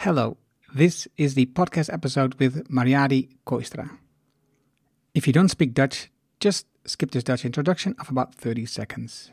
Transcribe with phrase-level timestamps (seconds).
[0.00, 0.36] Hello,
[0.76, 3.98] this is the podcast episode with Mariadi Koistra.
[5.12, 9.30] If you don't speak Dutch, just skip this Dutch introduction of about 30 seconds.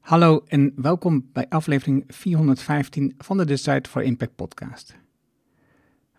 [0.00, 4.96] Hallo en welkom bij aflevering 415 van de Decide for Impact podcast.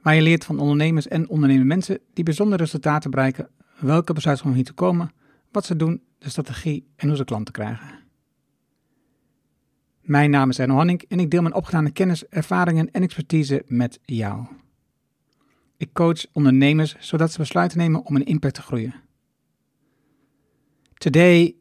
[0.02, 3.50] Waar je leert van ondernemers en ondernemende mensen die bijzondere resultaten bereiken,
[3.80, 5.12] welke besluiten om hier te komen,
[5.52, 7.99] wat ze doen, de strategie en hoe ze klanten krijgen.
[10.10, 14.00] Mijn naam is Erno Hanink en ik deel mijn opgedane kennis, ervaringen en expertise met
[14.06, 14.46] jou.
[15.78, 18.94] Ik coach ondernemers zodat ze besluiten nemen om een impact te groeien.
[20.94, 21.56] Today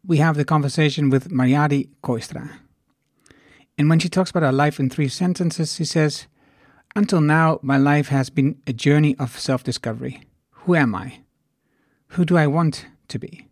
[0.00, 2.42] we have the conversation with Marjadi Kooistra.
[3.76, 6.28] And when she talks about her life in three sentences, she says,
[6.94, 10.20] Until now, my life has been a journey of self discovery.
[10.50, 11.20] Who am I?
[12.06, 13.46] Who do I want to be?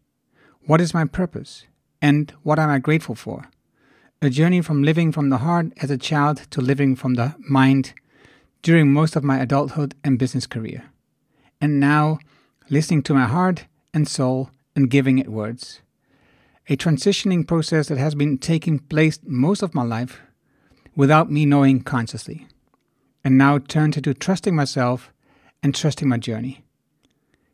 [0.66, 1.66] What is my purpose?
[2.00, 3.50] And what am I grateful for?
[4.20, 7.94] A journey from living from the heart as a child to living from the mind
[8.62, 10.90] during most of my adulthood and business career.
[11.60, 12.18] And now,
[12.68, 15.82] listening to my heart and soul and giving it words.
[16.68, 20.20] A transitioning process that has been taking place most of my life
[20.96, 22.48] without me knowing consciously.
[23.22, 25.12] And now turned into trusting myself
[25.62, 26.64] and trusting my journey.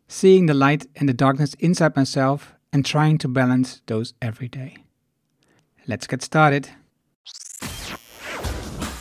[0.09, 4.84] Seeing the light and the darkness inside myself and trying to balance those every day.
[5.87, 6.73] Let's get started.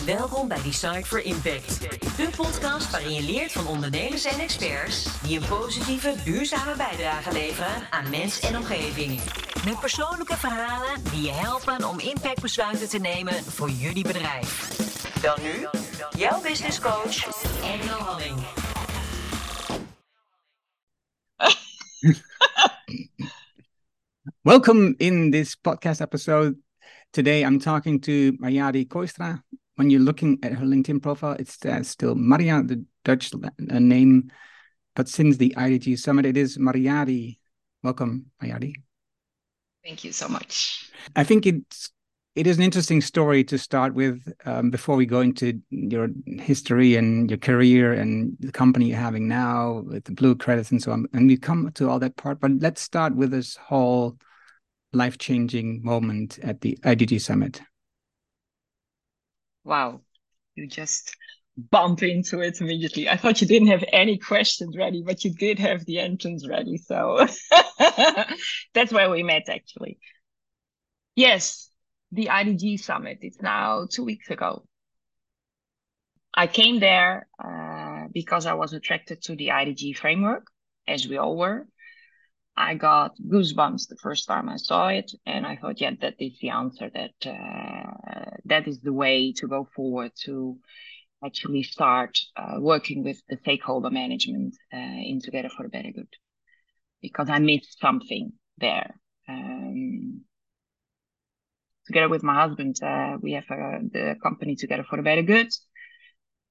[0.06, 1.82] Welkom bij Design for Impact,
[2.18, 7.88] de podcast waarin je leert van ondernemers en experts die een positieve, duurzame bijdrage leveren
[7.90, 9.20] aan mens en omgeving.
[9.66, 14.78] Met persoonlijke verhalen die je helpen om impactbesluiten te nemen voor jullie bedrijf.
[15.22, 15.68] Dan nu,
[16.18, 17.26] jouw business coach,
[17.64, 18.40] Engel Halling.
[24.42, 26.56] Welcome in this podcast episode
[27.14, 29.40] Today I'm talking to Marjadi Kooistra.
[29.76, 34.32] When you're looking at her LinkedIn profile, it's still Maria, the Dutch uh, name,
[34.96, 37.38] but since the IDG Summit, it is Marjadi.
[37.84, 38.74] Welcome, Marjadi.
[39.86, 40.90] Thank you so much.
[41.16, 41.92] I think it's
[42.34, 46.10] it is an interesting story to start with um, before we go into your
[46.40, 50.82] history and your career and the company you're having now with the blue credits and
[50.82, 51.06] so on.
[51.14, 54.18] And we come to all that part, but let's start with this whole
[54.94, 57.62] life changing moment at the IDG Summit?
[59.64, 60.02] Wow,
[60.56, 61.16] you just
[61.58, 63.08] bump into it immediately.
[63.10, 66.78] I thought you didn't have any questions ready, but you did have the entrance ready.
[66.78, 67.28] So
[68.74, 70.00] that's where we met actually.
[71.16, 71.70] Yes,
[72.12, 73.20] the IDG Summit.
[73.22, 74.64] It's now two weeks ago.
[76.34, 80.48] I came there uh, because I was attracted to the IDG framework,
[80.88, 81.68] as we all were.
[82.56, 86.38] I got goosebumps the first time I saw it, and I thought, yeah, that is
[86.40, 86.90] the answer.
[86.94, 90.58] That uh, that is the way to go forward to
[91.26, 96.14] actually start uh, working with the stakeholder management uh, in Together for a Better Good,
[97.02, 99.00] because I missed something there.
[99.28, 100.22] Um,
[101.88, 105.50] together with my husband, uh, we have uh, the company Together for a Better Good,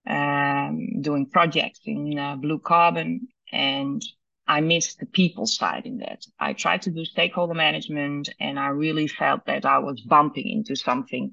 [0.08, 4.02] um, doing projects in uh, blue carbon and
[4.46, 6.24] I missed the people side in that.
[6.38, 10.76] I tried to do stakeholder management and I really felt that I was bumping into
[10.76, 11.32] something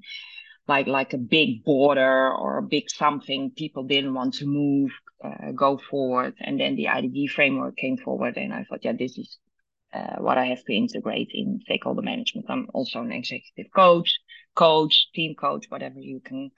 [0.68, 4.92] like like a big border or a big something people didn't want to move,
[5.24, 6.34] uh, go forward.
[6.40, 9.38] And then the IDG framework came forward and I thought, yeah, this is
[9.92, 12.46] uh, what I have to integrate in stakeholder management.
[12.48, 14.20] I'm also an executive coach,
[14.54, 16.52] coach, team coach, whatever you can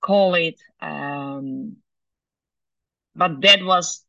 [0.00, 0.58] call it.
[0.80, 1.76] Um,
[3.14, 4.04] but that was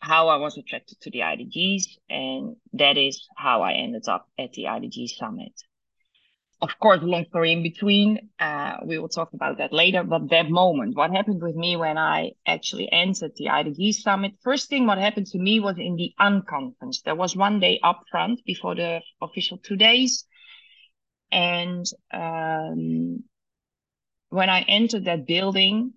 [0.00, 4.52] how I was attracted to the IDGs, and that is how I ended up at
[4.52, 5.52] the IDG Summit.
[6.62, 8.30] Of course, long story in between.
[8.38, 10.02] Uh, we will talk about that later.
[10.04, 14.32] But that moment, what happened with me when I actually entered the IDG Summit?
[14.42, 17.02] First thing, what happened to me was in the unconference.
[17.02, 20.26] There was one day up front before the official two days,
[21.32, 23.24] and um,
[24.28, 25.94] when I entered that building,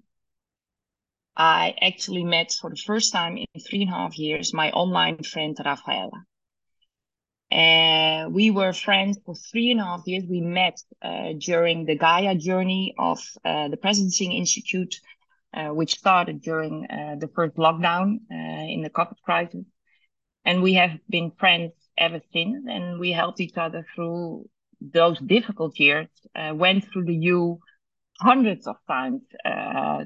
[1.36, 5.24] I actually met for the first time in three and a half years my online
[5.24, 6.24] friend Rafaela.
[7.54, 10.24] And we were friends for three and a half years.
[10.28, 14.96] We met uh, during the Gaia journey of uh, the Presencing Institute,
[15.54, 19.66] uh, which started during uh, the first lockdown uh, in the COVID crisis.
[20.46, 22.66] And we have been friends ever since.
[22.68, 24.50] And we helped each other through
[24.82, 27.60] those difficult years, uh, went through the U
[28.20, 29.22] hundreds of times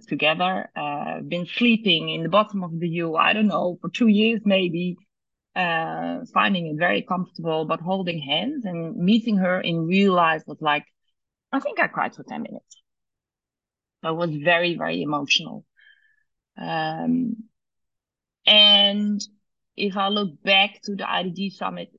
[0.07, 0.69] together.
[1.17, 4.41] Uh, been sleeping in the bottom of the U, I don't know, for two years
[4.45, 4.97] maybe,
[5.55, 10.57] uh, finding it very comfortable, but holding hands and meeting her in real life was
[10.61, 10.85] like,
[11.51, 12.81] I think I cried for 10 minutes.
[14.03, 15.65] It was very, very emotional.
[16.57, 17.49] Um,
[18.45, 19.21] and
[19.75, 21.89] if I look back to the IDG summit,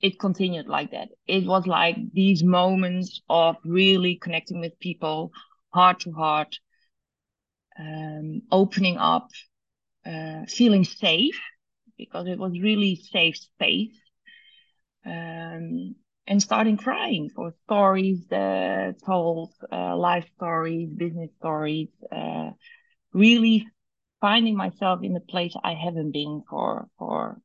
[0.00, 1.08] it continued like that.
[1.26, 5.32] It was like these moments of really connecting with people,
[5.70, 6.58] heart to heart,
[7.78, 9.30] um, opening up,
[10.06, 11.40] uh, feeling safe
[11.96, 13.96] because it was really safe space,
[15.04, 15.94] um,
[16.26, 22.50] and starting crying for stories that told, uh, life stories, business stories, uh,
[23.12, 23.66] really
[24.20, 27.40] finding myself in a place I haven't been for for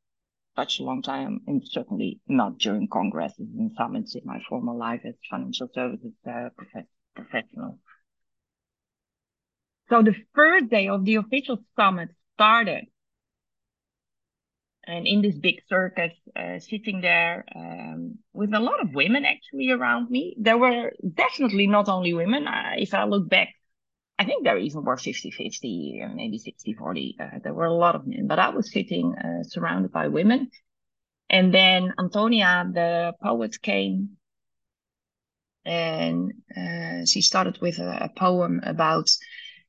[0.56, 5.02] such a long time, and certainly not during congresses and summits in my former life
[5.06, 6.86] as financial services uh, prof-
[7.16, 7.80] professional.
[9.90, 12.86] So the first day of the official summit started.
[14.86, 19.72] And in this big circus, uh, sitting there um, with a lot of women actually
[19.72, 20.36] around me.
[20.38, 22.48] There were definitely not only women.
[22.48, 23.50] Uh, if I look back,
[24.20, 27.18] I think there even were 50 50, maybe 60 40.
[27.20, 30.50] Uh, there were a lot of men, but I was sitting uh, surrounded by women.
[31.30, 34.18] And then Antonia, the poet, came
[35.66, 39.10] and uh, she started with a, a poem about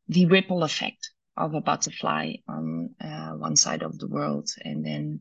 [0.09, 5.21] the ripple effect of a butterfly on uh, one side of the world and then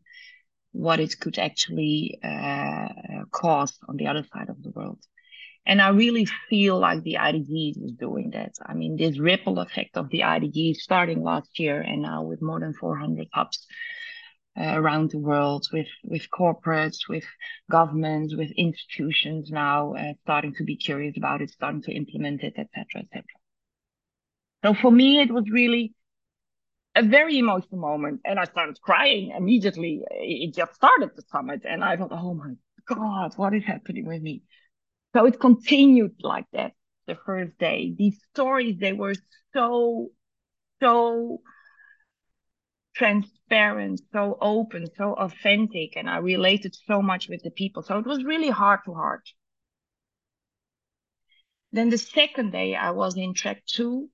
[0.71, 2.87] what it could actually uh,
[3.31, 4.99] cause on the other side of the world.
[5.65, 8.55] And I really feel like the IDG is doing that.
[8.65, 12.59] I mean, this ripple effect of the IDG starting last year and now with more
[12.59, 13.65] than 400 hubs
[14.59, 17.25] uh, around the world with, with corporates, with
[17.71, 22.53] governments, with institutions now uh, starting to be curious about it, starting to implement it,
[22.57, 23.23] etc., etc.
[24.63, 25.93] So for me, it was really
[26.95, 28.21] a very emotional moment.
[28.23, 30.01] And I started crying immediately.
[30.11, 31.63] It just started the summit.
[31.65, 32.53] And I thought, oh my
[32.87, 34.43] God, what is happening with me?
[35.15, 36.73] So it continued like that
[37.07, 37.93] the first day.
[37.97, 39.15] These stories, they were
[39.53, 40.09] so,
[40.81, 41.41] so
[42.95, 45.97] transparent, so open, so authentic.
[45.97, 47.83] And I related so much with the people.
[47.83, 49.27] So it was really heart to heart.
[51.73, 54.09] Then the second day, I was in track two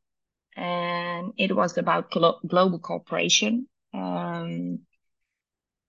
[0.60, 3.68] and it was about glo- global cooperation.
[3.94, 4.80] Um,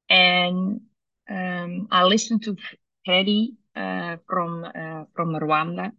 [0.08, 0.80] and
[1.28, 2.56] um, I listened to
[3.04, 5.92] Freddy uh, from uh, from Rwanda,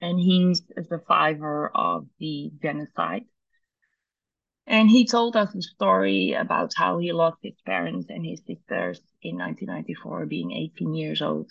[0.00, 3.24] and he's a survivor of the genocide.
[4.66, 9.00] And he told us a story about how he lost his parents and his sisters
[9.22, 11.50] in 1994, being 18 years old.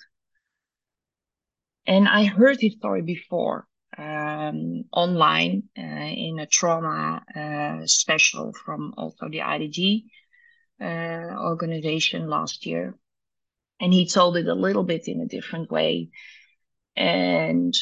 [1.88, 3.68] And I heard his story before,
[3.98, 10.06] um, online uh, in a trauma uh, special from also the IDG
[10.82, 12.98] uh, organization last year.
[13.80, 16.10] And he told it a little bit in a different way.
[16.96, 17.74] And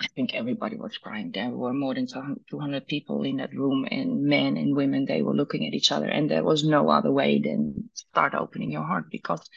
[0.00, 1.30] I think everybody was crying.
[1.32, 5.34] There were more than 200 people in that room, and men and women, they were
[5.34, 6.06] looking at each other.
[6.06, 9.48] And there was no other way than start opening your heart because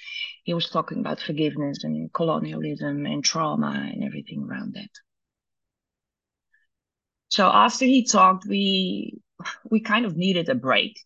[0.44, 4.90] he was talking about forgiveness and colonialism and trauma and everything around that.
[7.30, 9.20] So after he talked, we
[9.70, 11.00] we kind of needed a break.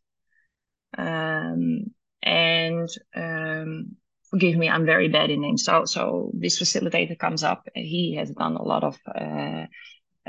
[0.98, 1.86] Um,
[2.22, 3.96] and um,
[4.30, 5.64] forgive me, I'm very bad in names.
[5.64, 7.68] So so this facilitator comes up.
[7.74, 9.66] He has done a lot of uh,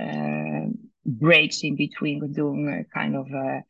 [0.01, 0.67] uh,
[1.05, 2.21] breaks in between.
[2.21, 3.61] We're doing a kind of uh,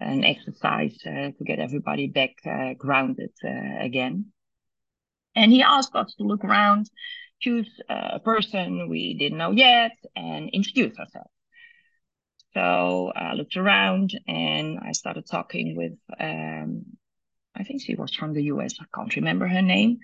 [0.00, 4.32] an exercise uh, to get everybody back uh, grounded uh, again.
[5.34, 6.90] And he asked us to look around,
[7.40, 11.30] choose a person we didn't know yet, and introduce ourselves.
[12.54, 16.84] So I looked around and I started talking with, um,
[17.54, 18.74] I think she was from the US.
[18.80, 19.98] I can't remember her name.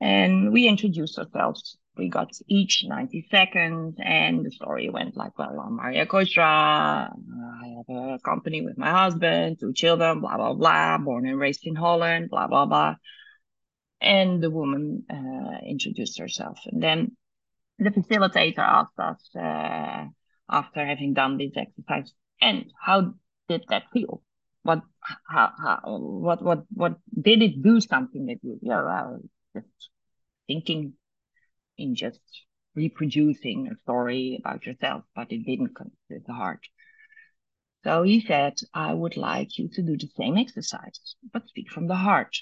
[0.00, 1.76] And we introduced ourselves.
[1.96, 6.44] We got each 90 seconds, and the story went like, well, I'm Maria Kooistra.
[6.44, 11.66] I have a company with my husband, two children, blah, blah, blah, born and raised
[11.66, 12.96] in Holland, blah, blah, blah.
[14.02, 16.58] And the woman uh, introduced herself.
[16.66, 17.16] And then
[17.78, 20.04] the facilitator asked us, uh,
[20.48, 23.14] after having done this exercise and how
[23.48, 24.22] did that feel?
[24.62, 24.82] What
[25.28, 29.20] how, how what what what did it do something that you yeah uh, well,
[29.54, 29.90] just
[30.46, 30.94] thinking
[31.78, 32.20] in just
[32.74, 36.66] reproducing a story about yourself but it didn't come to the heart?
[37.84, 41.86] So he said i would like you to do the same exercise but speak from
[41.86, 42.36] the heart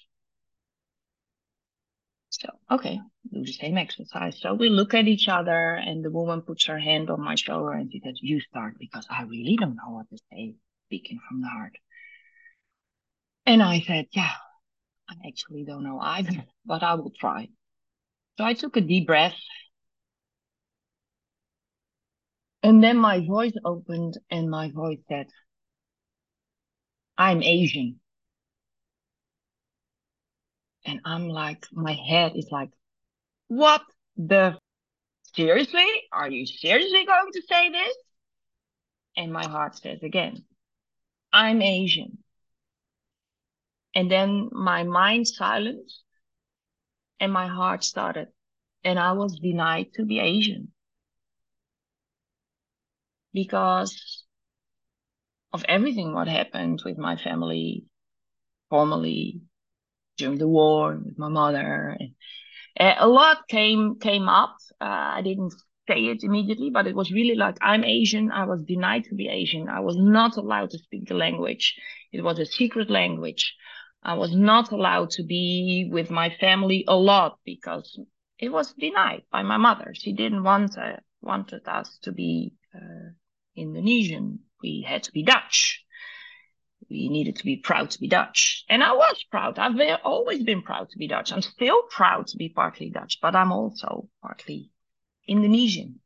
[2.41, 3.00] so, okay,
[3.33, 4.41] do the same exercise.
[4.41, 7.73] So we look at each other, and the woman puts her hand on my shoulder
[7.73, 10.55] and she says, You start because I really don't know what to say,
[10.87, 11.76] speaking from the heart.
[13.47, 14.33] And I said, Yeah,
[15.09, 17.49] I actually don't know either, but I will try.
[18.38, 19.37] So I took a deep breath.
[22.62, 25.26] And then my voice opened and my voice said,
[27.17, 28.00] I'm Asian.
[30.85, 32.71] And I'm like, my head is like,
[33.49, 33.83] what
[34.17, 34.59] the?
[35.35, 35.87] Seriously?
[36.12, 37.97] Are you seriously going to say this?
[39.17, 40.45] And my heart says again,
[41.33, 42.19] I'm Asian.
[43.95, 46.03] And then my mind silenced
[47.21, 48.29] and my heart started.
[48.85, 50.73] And I was denied to be Asian
[53.33, 54.25] because
[55.53, 57.85] of everything what happened with my family
[58.69, 59.41] formally
[60.16, 61.97] during the war with my mother.
[62.78, 64.56] Uh, a lot came came up.
[64.80, 65.52] Uh, I didn't
[65.88, 68.30] say it immediately, but it was really like I'm Asian.
[68.30, 69.68] I was denied to be Asian.
[69.68, 71.75] I was not allowed to speak the language.
[72.12, 73.54] It was a secret language.
[74.02, 77.99] I was not allowed to be with my family a lot because
[78.38, 79.92] it was denied by my mother.
[79.94, 83.12] She didn't want uh, wanted us to be uh,
[83.56, 84.40] Indonesian.
[84.62, 85.84] We had to be Dutch.
[86.91, 88.64] We needed to be proud to be Dutch.
[88.69, 89.59] And I was proud.
[89.59, 91.33] I've been, always been proud to be Dutch.
[91.33, 94.71] I'm still proud to be partly Dutch, but I'm also partly
[95.26, 96.00] Indonesian.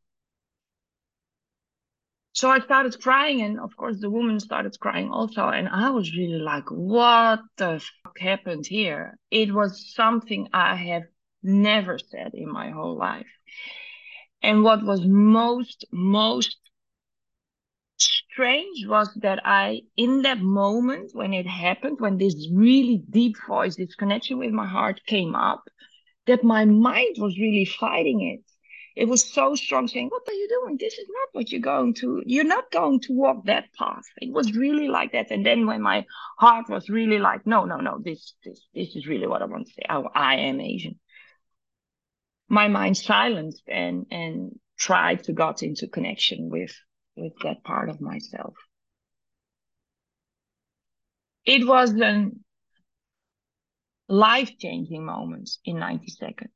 [2.32, 5.48] So I started crying, and of course, the woman started crying also.
[5.48, 9.18] And I was really like, what the fuck happened here?
[9.30, 11.02] It was something I have
[11.42, 13.26] never said in my whole life.
[14.40, 16.56] And what was most, most
[18.38, 23.74] strange was that I, in that moment when it happened, when this really deep voice,
[23.74, 25.64] this connection with my heart came up,
[26.28, 28.44] that my mind was really fighting it.
[28.94, 30.76] It was so strong saying, What are you doing?
[30.78, 34.04] This is not what you're going to, you're not going to walk that path.
[34.18, 35.32] It was really like that.
[35.32, 36.06] And then when my
[36.38, 39.66] heart was really like, No, no, no, this, this, this is really what I want
[39.66, 39.82] to say.
[39.88, 41.00] I, I am Asian.
[42.48, 46.72] My mind silenced and, and tried to got into connection with
[47.18, 48.54] with that part of myself.
[51.44, 52.30] It was a
[54.08, 56.50] life changing moment in 90 seconds.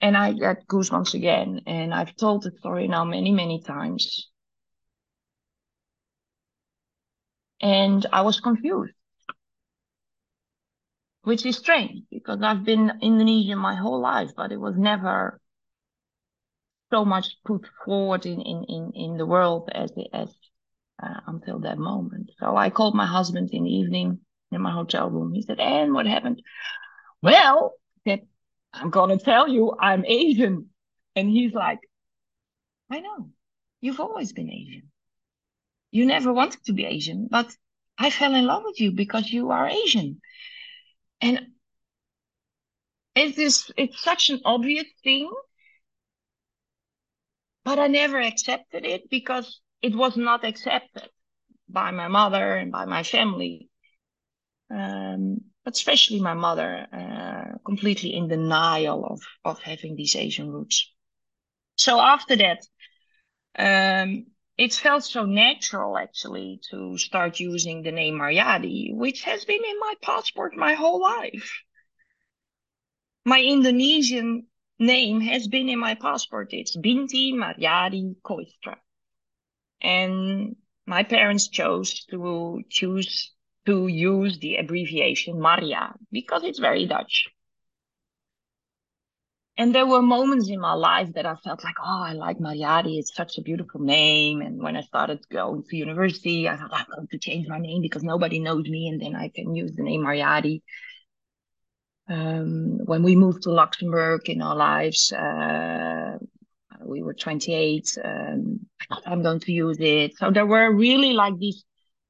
[0.00, 1.62] And I got goosebumps again.
[1.66, 4.28] And I've told the story now many, many times.
[7.60, 8.92] And I was confused,
[11.22, 15.40] which is strange because I've been Indonesian my whole life, but it was never
[16.92, 20.28] so much put forward in in in, in the world as as
[21.02, 22.30] uh, until that moment.
[22.38, 24.20] So I called my husband in the evening
[24.52, 25.32] in my hotel room.
[25.32, 26.42] He said, "And what happened?"
[27.22, 27.72] Well,
[28.04, 28.20] that
[28.72, 30.68] I'm gonna tell you, I'm Asian,
[31.16, 31.80] and he's like,
[32.90, 33.30] "I know,
[33.80, 34.90] you've always been Asian.
[35.90, 37.48] You never wanted to be Asian, but
[37.98, 40.20] I fell in love with you because you are Asian."
[41.20, 41.40] And
[43.14, 45.30] it is it's such an obvious thing
[47.64, 51.08] but I never accepted it because it was not accepted
[51.68, 53.68] by my mother and by my family.
[54.70, 60.92] Um, but especially my mother, uh, completely in denial of, of having these Asian roots.
[61.76, 62.66] So after that,
[63.58, 64.26] um,
[64.58, 69.80] it felt so natural actually to start using the name Marjadi, which has been in
[69.80, 71.62] my passport my whole life.
[73.24, 74.46] My Indonesian
[74.82, 76.48] name has been in my passport.
[76.52, 78.76] It's Binti Marjadi Kooistra.
[79.80, 83.32] And my parents chose to choose
[83.66, 87.28] to use the abbreviation Maria because it's very Dutch.
[89.56, 92.98] And there were moments in my life that I felt like, oh, I like Marjadi.
[92.98, 94.40] It's such a beautiful name.
[94.40, 97.82] And when I started going to university, I thought I'm going to change my name
[97.82, 98.88] because nobody knows me.
[98.88, 100.62] And then I can use the name Marjadi
[102.12, 106.18] um, when we moved to Luxembourg in our lives, uh,
[106.84, 107.98] we were 28.
[108.04, 108.60] Um,
[109.06, 110.16] I'm going to use it.
[110.18, 111.64] So there were really like these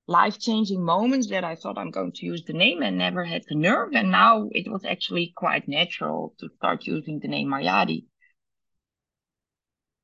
[0.08, 3.44] life changing moments that I thought I'm going to use the name and never had
[3.48, 3.90] the nerve.
[3.94, 8.06] And now it was actually quite natural to start using the name Marjadi.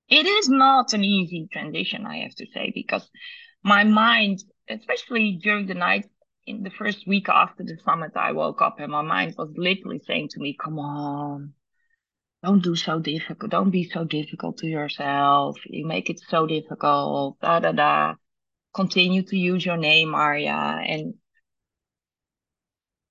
[0.09, 3.09] It is not an easy transition, I have to say, because
[3.63, 4.39] my mind,
[4.71, 6.07] especially during the night,
[6.49, 10.01] in the first week after the summit, I woke up and my mind was literally
[10.07, 11.53] saying to me, Come on,
[12.43, 13.51] don't do so difficult.
[13.51, 15.59] Don't be so difficult to yourself.
[15.67, 17.39] You make it so difficult.
[17.41, 18.15] Da da da.
[18.75, 20.81] Continue to use your name, Maria.
[20.87, 21.15] And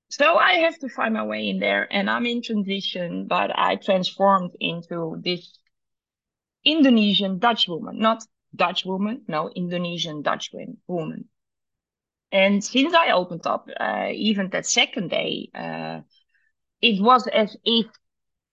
[0.10, 1.88] so I have to find my way in there.
[1.92, 5.60] And I'm in transition, but I transformed into this
[6.64, 8.24] Indonesian Dutch woman, not
[8.56, 10.52] Dutch woman, no, Indonesian Dutch
[10.88, 11.26] woman.
[12.32, 16.02] And since I opened up, uh, even that second day, uh,
[16.82, 17.86] it was as if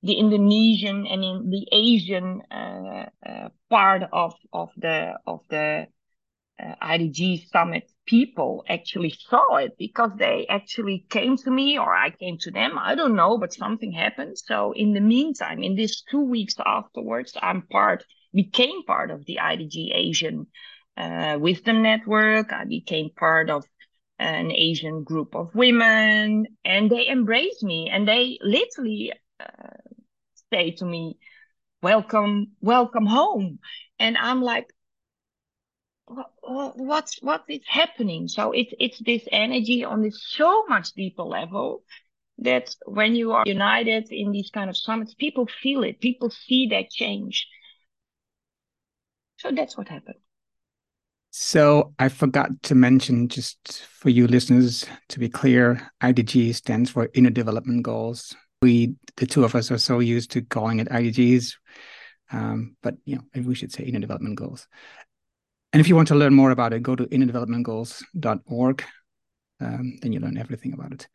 [0.02, 5.86] the Indonesian and in the Asian uh, uh part of of the of the
[6.62, 12.10] uh, IDG summit people actually saw it because they actually came to me or I
[12.10, 12.78] came to them.
[12.78, 14.38] I don't know, but something happened.
[14.38, 19.38] So in the meantime, in these two weeks afterwards, I'm part, became part of the
[19.40, 20.46] IDG Asian
[20.96, 22.52] uh, Wisdom Network.
[22.52, 23.64] I became part of
[24.18, 29.44] an Asian group of women and they embraced me and they literally uh,
[30.52, 31.18] say to me,
[31.82, 33.58] welcome, welcome home.
[33.98, 34.72] And I'm like,
[36.42, 41.82] what's what is happening so it's it's this energy on this so much deeper level
[42.38, 46.68] that when you are united in these kind of summits people feel it people see
[46.68, 47.48] that change
[49.38, 50.18] so that's what happened
[51.36, 57.08] so i forgot to mention just for you listeners to be clear idg stands for
[57.14, 61.54] inner development goals we the two of us are so used to calling it idgs
[62.30, 64.68] um, but you know maybe we should say inner development goals
[65.74, 68.84] and if you want to learn more about it, go to innerdevelopmentgoals.org.
[69.58, 71.08] Um, then you learn everything about it.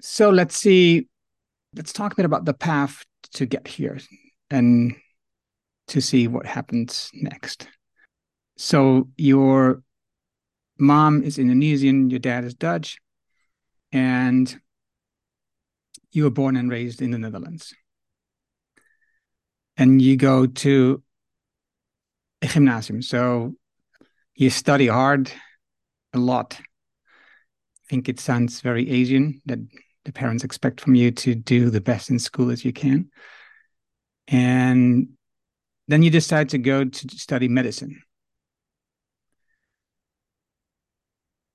[0.00, 1.06] So let's see,
[1.76, 3.98] let's talk a bit about the path to get here
[4.48, 4.96] and
[5.88, 7.68] to see what happens next.
[8.56, 9.82] So your
[10.78, 12.98] mom is Indonesian, your dad is Dutch,
[13.92, 14.54] and
[16.12, 17.74] you were born and raised in the Netherlands.
[19.76, 21.02] And you go to
[22.42, 23.02] a gymnasium.
[23.02, 23.54] So
[24.34, 25.32] you study hard
[26.12, 26.58] a lot.
[26.60, 29.58] I think it sounds very Asian that
[30.04, 33.10] the parents expect from you to do the best in school as you can.
[34.28, 35.08] And
[35.88, 38.02] then you decide to go to study medicine.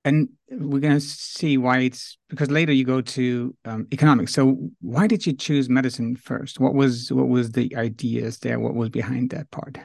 [0.04, 4.32] And we're going to see why it's because later you go to um, economics.
[4.32, 6.60] So why did you choose medicine first?
[6.60, 8.58] What was what was the ideas there?
[8.60, 9.78] What was behind that part?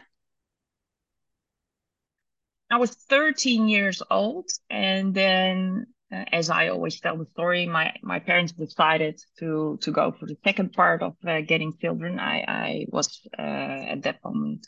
[2.73, 7.93] I was 13 years old, and then, uh, as I always tell the story, my
[8.01, 12.19] my parents decided to to go for the second part of uh, getting children.
[12.19, 14.65] I I was uh, at that moment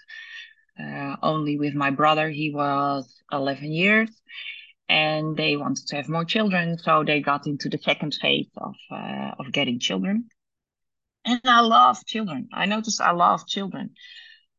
[0.79, 2.29] uh, only with my brother.
[2.29, 4.10] He was 11 years,
[4.88, 8.76] and they wanted to have more children, so they got into the second phase of
[8.91, 10.30] uh, of getting children.
[11.26, 12.50] And I love children.
[12.54, 13.91] I noticed I love children.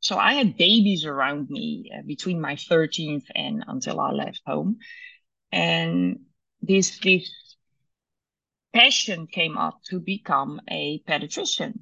[0.00, 4.78] So I had babies around me uh, between my 13th and until I left home.
[5.52, 6.20] And
[6.60, 7.30] this, this
[8.74, 11.80] passion came up to become a pediatrician.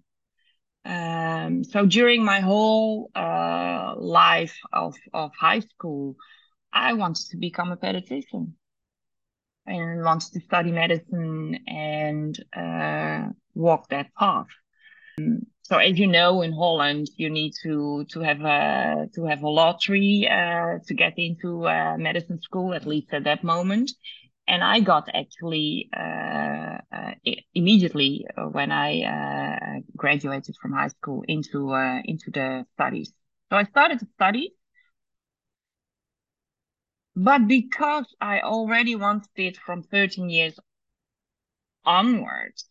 [0.85, 6.17] Um, so during my whole uh, life of, of high school,
[6.75, 8.53] I wanted to become a pediatrician
[9.67, 14.49] and wanted to study medicine and uh, walk that path.
[15.63, 19.49] So as you know, in Holland, you need to to have a to have a
[19.49, 23.93] lottery uh, to get into uh, medicine school, at least at that moment.
[24.47, 27.15] And I got actually uh, uh
[27.55, 33.15] immediately when I uh, graduated from high school into uh, into the studies.
[33.49, 34.53] So I started to study,
[37.17, 40.59] but because I already wanted it from 13 years
[41.85, 42.67] onwards,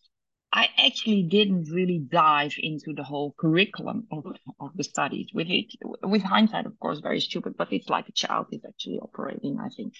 [0.52, 4.24] I actually didn't really dive into the whole curriculum of,
[4.60, 5.30] of the studies.
[5.34, 5.66] With it,
[6.02, 9.68] with hindsight, of course, very stupid, but it's like a child is actually operating, I
[9.68, 9.94] think.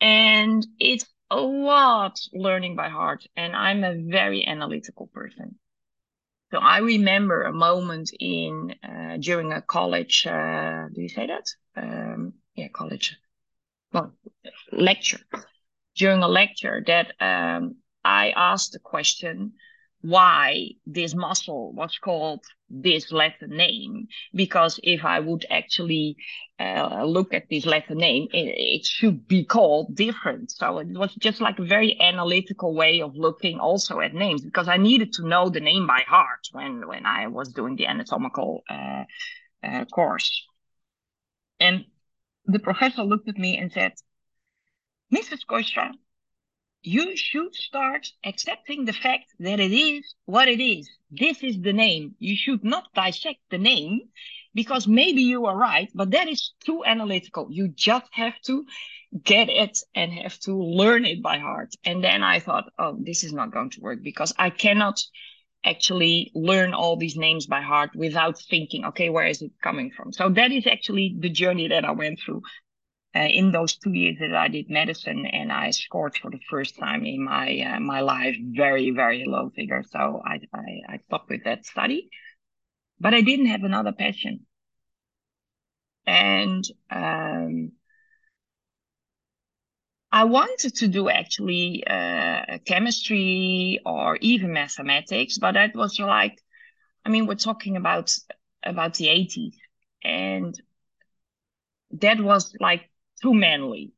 [0.00, 3.24] And it's a lot learning by heart.
[3.34, 5.58] And I'm a very analytical person.
[6.50, 10.26] So I remember a moment in uh, during a college.
[10.26, 11.46] Uh, do you say that?
[11.74, 13.16] Um, yeah, college.
[13.92, 14.12] Well,
[14.70, 15.20] lecture.
[15.96, 19.52] During a lecture that um, I asked the question
[20.02, 24.08] why this muscle was called this Latin name.
[24.34, 26.16] Because if I would actually
[26.58, 30.50] uh, look at this Latin name, it, it, should be called different.
[30.50, 34.68] So it was just like a very analytical way of looking also at names because
[34.68, 38.62] I needed to know the name by heart when, when I was doing the anatomical
[38.68, 39.04] uh,
[39.62, 40.46] uh, course.
[41.60, 41.84] And
[42.46, 43.92] the professor looked at me and said,
[45.14, 45.40] Mrs.
[45.48, 45.92] Kooistra,
[46.82, 50.90] you should start accepting the fact that it is what it is.
[51.10, 52.16] This is the name.
[52.18, 54.08] You should not dissect the name
[54.54, 57.46] because maybe you are right, but that is too analytical.
[57.50, 58.64] You just have to
[59.22, 61.74] get it and have to learn it by heart.
[61.84, 65.00] And then I thought, oh, this is not going to work because I cannot
[65.64, 70.12] actually learn all these names by heart without thinking, okay, where is it coming from?
[70.12, 72.42] So that is actually the journey that I went through
[73.16, 76.78] uh, in those two years that I did medicine, and I scored for the first
[76.78, 79.82] time in my uh, my life very very low figure.
[79.90, 82.10] So I, I, I stopped with that study.
[83.00, 84.46] but I didn't have another passion.
[86.06, 87.72] And um,
[90.12, 96.38] I wanted to do actually uh, chemistry or even mathematics, but that was like,
[97.04, 98.14] I mean, we're talking about
[98.64, 99.56] about the 80s,
[100.04, 100.60] and
[102.00, 102.90] that was like
[103.22, 103.92] too manly.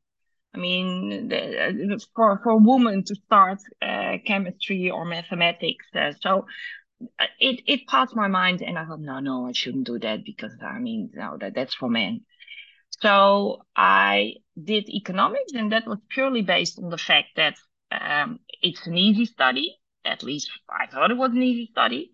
[0.55, 6.47] I mean, the, for for a woman to start uh, chemistry or mathematics, uh, so
[7.19, 10.25] uh, it it passed my mind, and I thought, no, no, I shouldn't do that
[10.25, 12.21] because I mean, no, that that's for men.
[13.01, 17.55] So I did economics, and that was purely based on the fact that
[17.91, 19.77] um, it's an easy study.
[20.05, 22.11] At least I thought it was an easy study.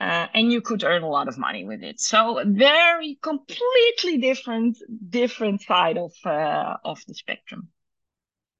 [0.00, 1.98] Uh, and you could earn a lot of money with it.
[2.00, 4.78] So very completely different,
[5.08, 7.68] different side of uh, of the spectrum.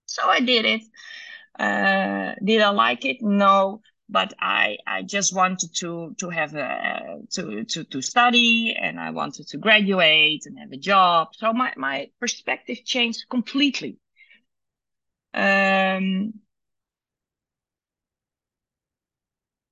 [0.07, 0.83] So I did it.
[1.59, 3.19] Uh, did I like it?
[3.21, 8.99] No but I I just wanted to to have a to to to study and
[8.99, 11.29] I wanted to graduate and have a job.
[11.33, 13.99] So my my perspective changed completely.
[15.35, 16.33] Um,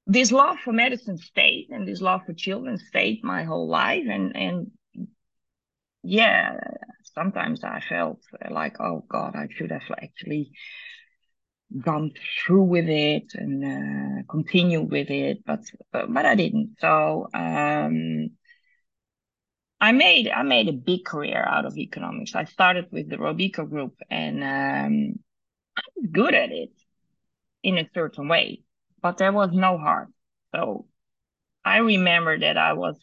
[0.07, 4.37] this love for medicine stayed and this love for children stayed my whole life and
[4.37, 4.71] and
[6.03, 6.59] yeah
[7.15, 8.21] sometimes i felt
[8.51, 10.53] like oh god i should have actually
[11.81, 12.13] gone
[12.45, 15.61] through with it and uh, continue with it, but,
[15.93, 16.77] but I didn't.
[16.81, 18.31] So um,
[19.81, 22.35] I made I made a big career out of economics.
[22.35, 25.19] I started with the Robeco Group, and um,
[25.77, 26.73] I was good at it
[27.63, 28.63] in a certain way,
[29.03, 30.09] but there was no heart.
[30.55, 30.87] So
[31.65, 32.99] I remember that I was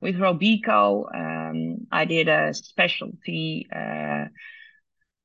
[0.00, 1.06] with Robeco.
[1.14, 3.66] Um, I did a specialty.
[3.74, 4.26] Uh,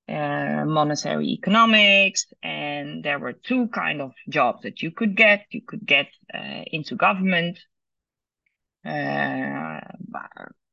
[0.10, 5.46] uh, monetary economics and there were two kind of jobs that you could get.
[5.52, 7.60] You could get uh, into government
[8.86, 9.80] uh,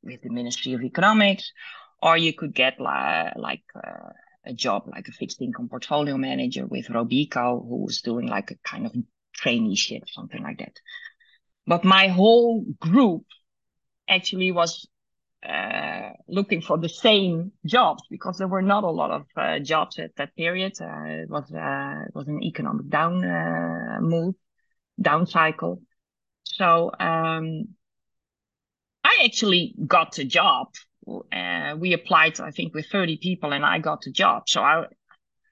[0.03, 1.51] with the ministry of economics
[2.01, 4.09] or you could get like uh,
[4.45, 8.55] a job like a fixed income portfolio manager with robeco who was doing like a
[8.63, 8.93] kind of
[9.37, 10.79] traineeship something like that.
[11.67, 13.25] But my whole group
[14.07, 14.87] actually was
[15.45, 19.99] uh, looking for the same jobs because there were not a lot of uh, jobs
[19.99, 20.73] at that period.
[20.81, 24.35] Uh, it was uh, it was an economic down uh, move,
[24.99, 25.81] down cycle.
[26.43, 27.67] So um,
[29.03, 30.67] I actually got a job.
[31.77, 34.49] we applied, I think, with 30 people, and I got a job.
[34.49, 34.85] So I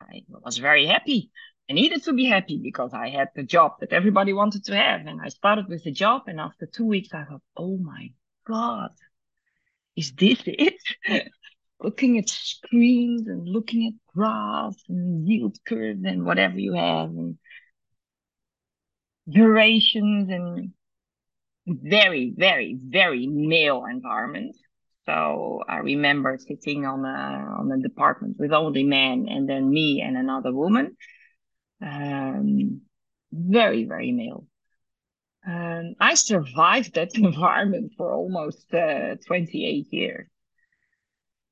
[0.02, 1.32] I was very happy.
[1.70, 5.06] I needed to be happy because I had the job that everybody wanted to have,
[5.08, 6.24] and I started with the job.
[6.28, 8.12] And after two weeks, I thought, "Oh my
[8.46, 8.92] god!"
[9.96, 10.76] Is this it?
[11.84, 17.38] looking at screens and looking at graphs and yield curves and whatever you have and
[19.30, 20.72] durations and
[21.68, 24.56] very, very, very male environment.
[25.06, 30.02] So I remember sitting on a on a department with only men and then me
[30.02, 30.96] and another woman.
[31.82, 32.82] Um,
[33.32, 34.48] very, very male.
[35.48, 40.28] Um, I survived that environment for almost uh, 28 years.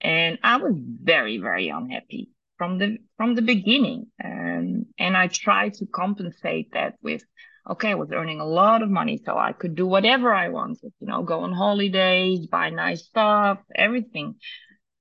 [0.02, 4.08] And I was very, very unhappy from the from the beginning.
[4.24, 7.24] Um, and I tried to compensate that with,
[7.70, 10.92] okay, I was earning a lot of money, so I could do whatever I wanted,
[11.00, 14.36] you know, go on holidays, buy nice stuff, everything.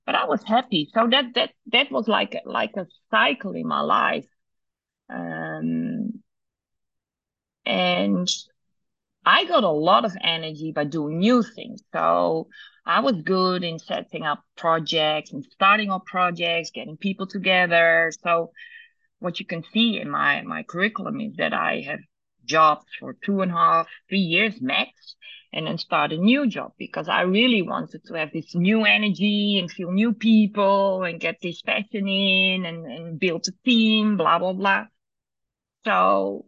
[0.05, 0.89] But I was happy.
[0.93, 4.27] So that that that was like like a cycle in my life.
[5.09, 6.21] Um,
[7.65, 8.27] and
[9.25, 11.81] I got a lot of energy by doing new things.
[11.93, 12.47] So
[12.85, 18.11] I was good in setting up projects and starting up projects, getting people together.
[18.23, 18.51] So
[19.19, 21.99] what you can see in my, my curriculum is that I have
[22.45, 25.15] jobs for two and a half, three years max,
[25.53, 29.59] and then start a new job because I really wanted to have this new energy
[29.59, 34.39] and feel new people and get this passion in and, and build a team, blah,
[34.39, 34.85] blah, blah.
[35.85, 36.45] So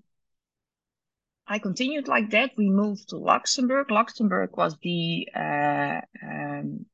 [1.48, 2.52] I continued like that.
[2.58, 3.92] We moved to Luxembourg.
[3.92, 6.86] Luxembourg was the uh, um,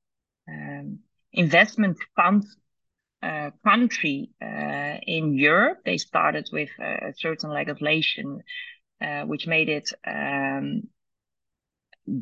[0.48, 1.00] um,
[1.32, 2.46] investment fund
[3.22, 5.80] uh, country uh, in Europe.
[5.86, 8.42] They started with a certain legislation
[9.02, 10.84] uh, which made it um,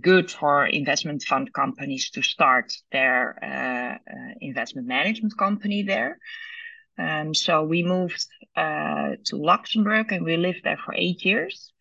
[0.02, 6.20] good for investment fund companies to start their uh, uh, investment management company there.
[7.00, 11.72] Um, so we moved to Luxembourg and we lived there for eight years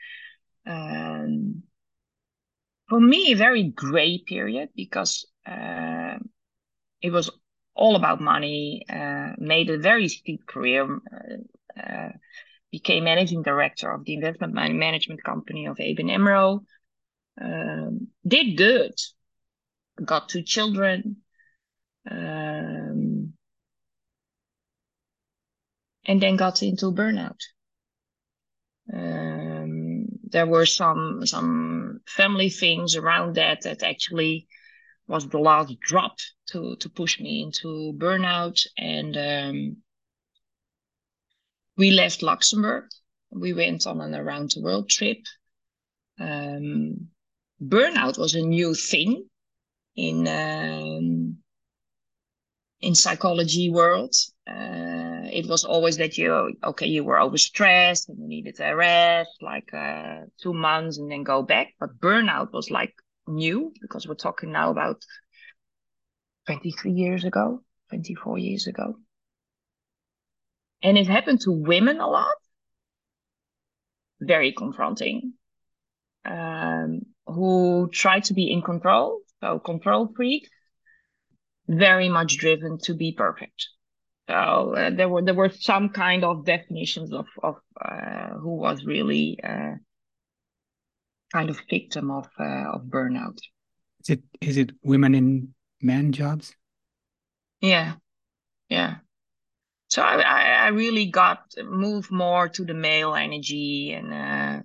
[0.66, 1.62] um,
[2.88, 6.18] for me, a very gray period because uh,
[7.00, 7.30] it was
[7.74, 12.12] all about money, uh, made a very steep career, uh, uh
[12.72, 16.60] became managing director of the investment management company of ABN AMRO.
[17.40, 18.94] Um, did good.
[20.04, 21.16] Got two children.
[22.10, 23.32] Um,
[26.04, 27.40] and then got into burnout.
[30.36, 34.46] There were some some family things around that that actually
[35.06, 36.16] was the last drop
[36.50, 39.76] to to push me into burnout and um,
[41.78, 42.84] we left Luxembourg.
[43.30, 45.22] We went on an around the world trip.
[46.20, 47.08] Um,
[47.58, 49.30] burnout was a new thing
[49.94, 51.38] in um,
[52.82, 54.14] in psychology world.
[54.46, 54.95] Uh,
[55.36, 59.68] it was always that you okay you were overstressed and you needed a rest like
[59.74, 61.74] uh, two months and then go back.
[61.78, 62.94] But burnout was like
[63.26, 65.04] new because we're talking now about
[66.46, 68.96] 23 years ago, 24 years ago.
[70.82, 72.36] And it happened to women a lot.
[74.20, 75.34] Very confronting.
[76.24, 80.48] Um, who try to be in control, so control freaks,
[81.68, 83.75] very much driven to be perfect.
[84.28, 88.84] So uh, there were there were some kind of definitions of of uh, who was
[88.84, 89.74] really uh,
[91.32, 93.38] kind of victim of uh, of burnout.
[94.00, 96.54] Is it is it women in men jobs?
[97.60, 97.94] Yeah,
[98.68, 98.96] yeah.
[99.88, 104.62] So I I really got moved more to the male energy and uh,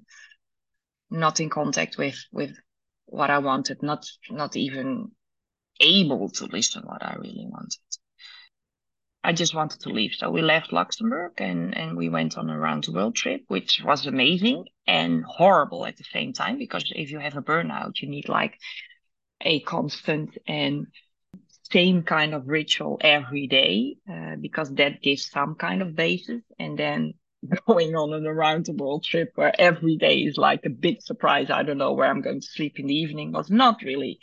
[1.11, 2.57] not in contact with with
[3.05, 5.11] what I wanted, not not even
[5.79, 7.79] able to listen what I really wanted.
[9.23, 10.13] I just wanted to leave.
[10.15, 13.81] So we left Luxembourg and, and we went on a round the world trip, which
[13.83, 16.57] was amazing and horrible at the same time.
[16.57, 18.57] Because if you have a burnout, you need like
[19.41, 20.87] a constant and
[21.71, 26.41] same kind of ritual every day, uh, because that gives some kind of basis.
[26.57, 27.13] And then
[27.67, 31.51] going on an around the world trip where every day is like a big surprise.
[31.51, 34.19] I don't know where I'm going to sleep in the evening was not really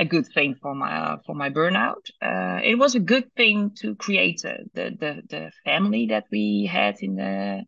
[0.00, 2.04] a good thing for my uh, for my burnout.
[2.22, 6.66] Uh, it was a good thing to create uh, the the the family that we
[6.78, 7.64] had in the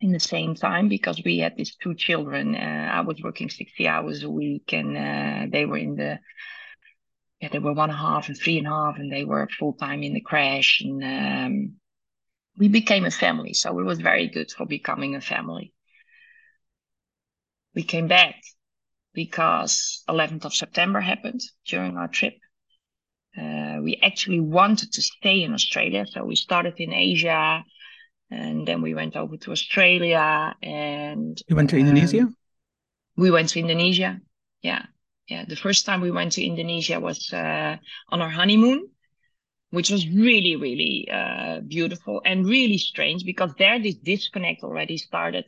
[0.00, 2.54] in the same time because we had these two children.
[2.56, 6.18] Uh, I was working sixty hours a week, and uh, they were in the
[7.40, 9.46] yeah they were one and a half and three and a half, and they were
[9.58, 11.72] full time in the crash, and um,
[12.58, 13.54] we became a family.
[13.54, 15.72] So it was very good for becoming a family.
[17.74, 18.36] We came back
[19.14, 22.34] because 11th of September happened during our trip.
[23.36, 27.64] Uh, we actually wanted to stay in Australia, so we started in Asia,
[28.30, 32.20] and then we went over to Australia, and you went to Indonesia.
[32.20, 32.36] Um,
[33.16, 34.20] we went to Indonesia.
[34.62, 34.86] Yeah,
[35.28, 35.44] yeah.
[35.46, 37.76] The first time we went to Indonesia was uh,
[38.08, 38.88] on our honeymoon,
[39.70, 45.44] which was really, really uh, beautiful and really strange because there this disconnect already started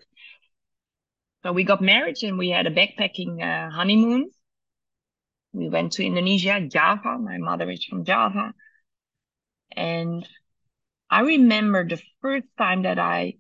[1.47, 4.31] so we got married and we had a backpacking uh, honeymoon.
[5.53, 7.19] We went to Indonesia, Java.
[7.21, 8.53] My mother is from Java.
[9.71, 10.29] And
[11.09, 13.35] I remember the first time that I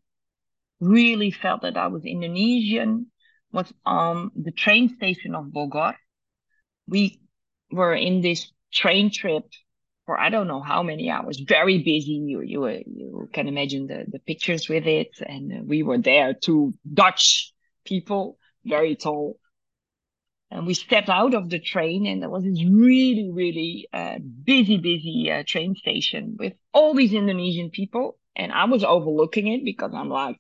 [0.78, 3.10] really felt that I was Indonesian
[3.50, 5.94] was on the train station of Bogor.
[6.86, 7.20] We
[7.72, 9.46] were in this train trip
[10.04, 12.22] for I don't know how many hours, very busy.
[12.24, 16.74] You you you can imagine the the pictures with it, and we were there, two
[16.94, 17.52] Dutch
[17.87, 19.38] people, very tall.
[20.51, 24.79] And we stepped out of the train, and there was this really, really uh, busy,
[24.79, 28.18] busy uh, train station with all these Indonesian people.
[28.37, 30.37] And I was overlooking it because I'm like,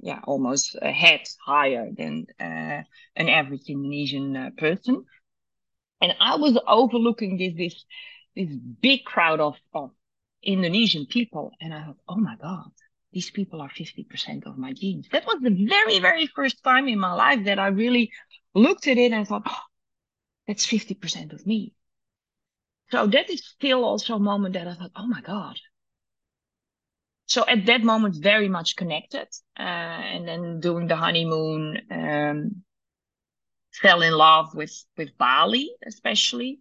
[0.00, 2.82] yeah, almost a head higher than uh,
[3.16, 5.04] an average Indonesian uh, person.
[6.00, 7.84] And I was overlooking this this
[8.36, 9.90] this big crowd of, of
[10.42, 12.70] Indonesian people, and I thought, oh my god,
[13.12, 15.08] these people are 50% of my genes.
[15.12, 18.12] That was the very, very first time in my life that I really
[18.54, 19.62] looked at it and thought, oh,
[20.46, 21.72] that's 50% of me.
[22.90, 25.56] So that is still also a moment that I thought, oh my God.
[27.26, 29.28] So at that moment, very much connected.
[29.58, 32.62] Uh, and then during the honeymoon, um,
[33.72, 36.60] fell in love with, with Bali, especially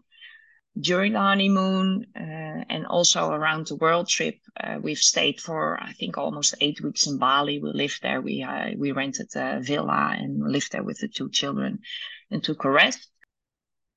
[0.80, 4.36] during the honeymoon uh, and also around the world trip.
[4.60, 7.60] Uh, we've stayed for I think almost eight weeks in Bali.
[7.60, 8.22] We lived there.
[8.22, 11.80] We uh, we rented a villa and lived there with the two children
[12.32, 13.10] and took a rest.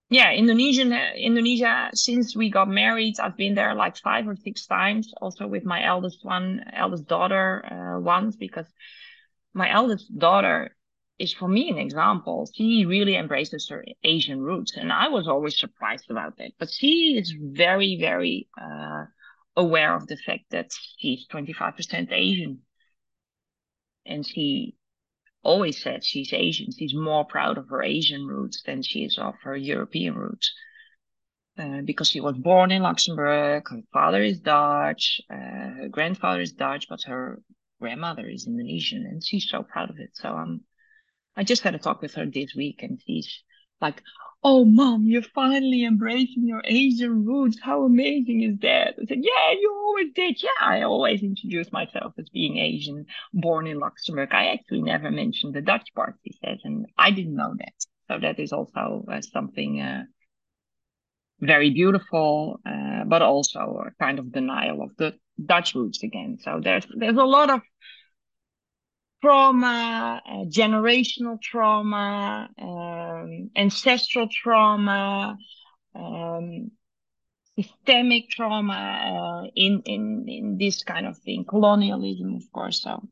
[0.08, 1.90] Yeah, Indonesian Indonesia.
[1.94, 5.12] Since we got married, I've been there like five or six times.
[5.20, 8.66] Also with my eldest one, eldest daughter, uh, once because
[9.54, 10.74] my eldest daughter
[11.20, 12.48] is for me an example.
[12.54, 16.52] She really embraces her Asian roots, and I was always surprised about that.
[16.59, 19.04] But she is very, very uh,
[19.54, 22.61] aware of the fact that she's 25% Asian,
[24.06, 24.76] and she
[25.42, 26.72] always said she's Asian.
[26.72, 30.50] She's more proud of her Asian roots than she is of her European roots.
[31.59, 35.35] Uh, because she was born in Luxembourg, her father is Dutch, uh,
[35.80, 37.42] her grandfather is Dutch, but her
[37.78, 40.11] grandmother is Indonesian, and she's so proud of it.
[40.14, 40.62] So um,
[41.36, 43.42] I just had a talk with her this week, and she's
[43.80, 44.02] like,
[44.42, 47.58] "Oh, mom, you're finally embracing your Asian roots.
[47.60, 50.42] How amazing is that?" I said, "Yeah, you always did.
[50.42, 54.30] Yeah, I always introduced myself as being Asian, born in Luxembourg.
[54.32, 57.74] I actually never mentioned the Dutch part," she says, and I didn't know that.
[58.08, 60.04] So that is also uh, something uh,
[61.40, 65.14] very beautiful, uh, but also a kind of denial of the
[65.44, 66.38] Dutch roots again.
[66.42, 67.62] So there's there's a lot of
[69.22, 75.37] trauma, uh, generational trauma, um, ancestral trauma,
[75.94, 76.70] um,
[77.56, 82.83] systemic trauma uh, in in in this kind of thing, colonialism, of course.
[82.83, 83.09] So.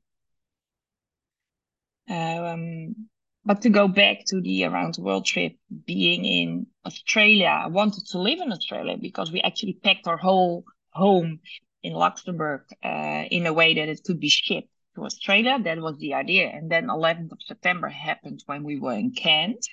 [2.11, 3.09] Um,
[3.45, 8.07] but to go back to the around the world trip, being in Australia, I wanted
[8.09, 11.41] to live in Australia because we actually packed our whole home
[11.83, 15.59] in Luxembourg uh, in a way that it could be shipped to Australia.
[15.63, 16.49] That was the idea.
[16.49, 19.67] And then 11th of September happened when we were in Kent.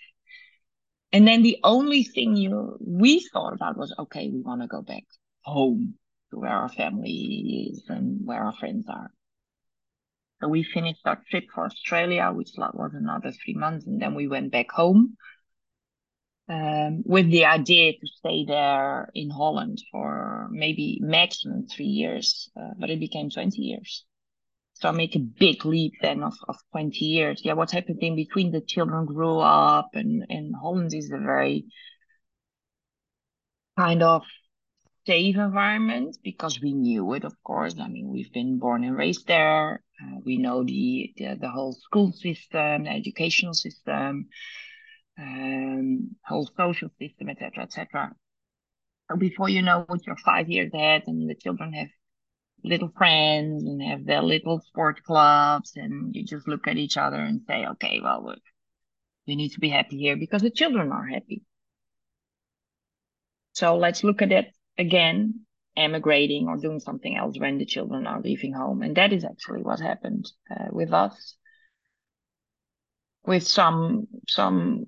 [1.11, 4.81] And then the only thing you we thought about was, okay, we want to go
[4.81, 5.03] back
[5.41, 5.95] home
[6.31, 9.11] to where our family is and where our friends are.
[10.41, 14.27] So we finished our trip for Australia, which was another three months, and then we
[14.27, 15.15] went back home
[16.49, 22.71] um, with the idea to stay there in Holland for maybe maximum three years, uh,
[22.77, 24.05] but it became 20 years.
[24.75, 27.41] So I make a big leap then of, of 20 years.
[27.43, 28.51] Yeah, what happened in between?
[28.51, 31.65] The children grew up, and, and Holland is a very
[33.77, 34.23] kind of
[35.05, 37.75] safe environment because we knew it, of course.
[37.79, 39.81] I mean, we've been born and raised there.
[40.01, 44.27] Uh, we know the, the, the whole school system, the educational system,
[45.17, 48.11] um, whole social system, etc., etc.
[49.17, 51.88] Before you know it, you're five years ahead, and the children have
[52.65, 57.17] little friends and have their little sport clubs, and you just look at each other
[57.17, 58.36] and say, "Okay, well,
[59.28, 61.43] we need to be happy here because the children are happy."
[63.54, 65.45] So let's look at it again
[65.78, 68.82] emigrating or doing something else when the children are leaving home.
[68.82, 71.36] And that is actually what happened uh, with us.
[73.25, 74.86] With some some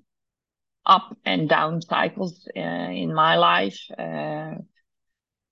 [0.86, 4.54] up and down cycles uh, in my life, uh,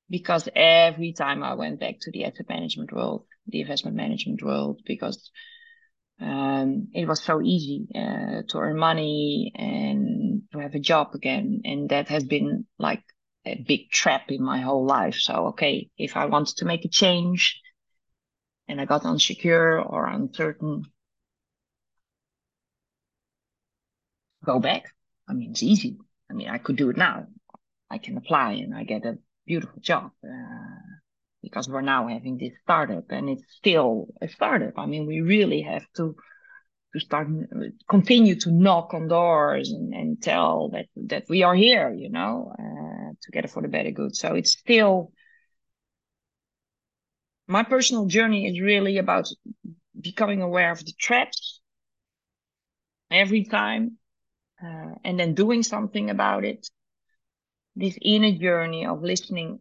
[0.09, 4.81] because every time I went back to the asset management world, the investment management world,
[4.87, 5.31] because
[6.21, 11.63] um, it was so easy uh, to earn money and to have a job again,
[11.65, 13.03] and that has been like
[13.45, 15.17] a big trap in my whole life.
[15.17, 17.61] So, okay, if I wanted to make a change
[18.69, 20.85] and I got unsecure or uncertain,
[24.45, 24.85] go back.
[25.29, 25.99] I mean, it's easy.
[26.31, 27.27] I mean, I could do it now.
[27.91, 30.81] I can apply and I get a beautiful job uh,
[31.43, 34.75] because we're now having this startup and it's still a startup.
[34.79, 36.17] I mean, we really have to
[36.97, 37.29] to start
[37.89, 42.53] continue to knock on doors and, and tell that that we are here you know
[42.59, 45.13] uh, together for the better good so it's still
[47.47, 49.29] my personal journey is really about
[50.01, 51.61] becoming aware of the traps
[53.11, 53.99] every time
[54.65, 56.69] uh, and then doing something about it
[57.77, 59.61] this inner journey of listening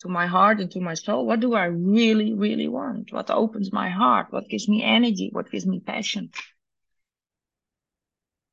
[0.00, 1.26] to my heart and to my soul.
[1.26, 3.12] What do i really really want?
[3.12, 4.28] What opens my heart?
[4.30, 5.30] What gives me energy?
[5.32, 6.30] What gives me passion?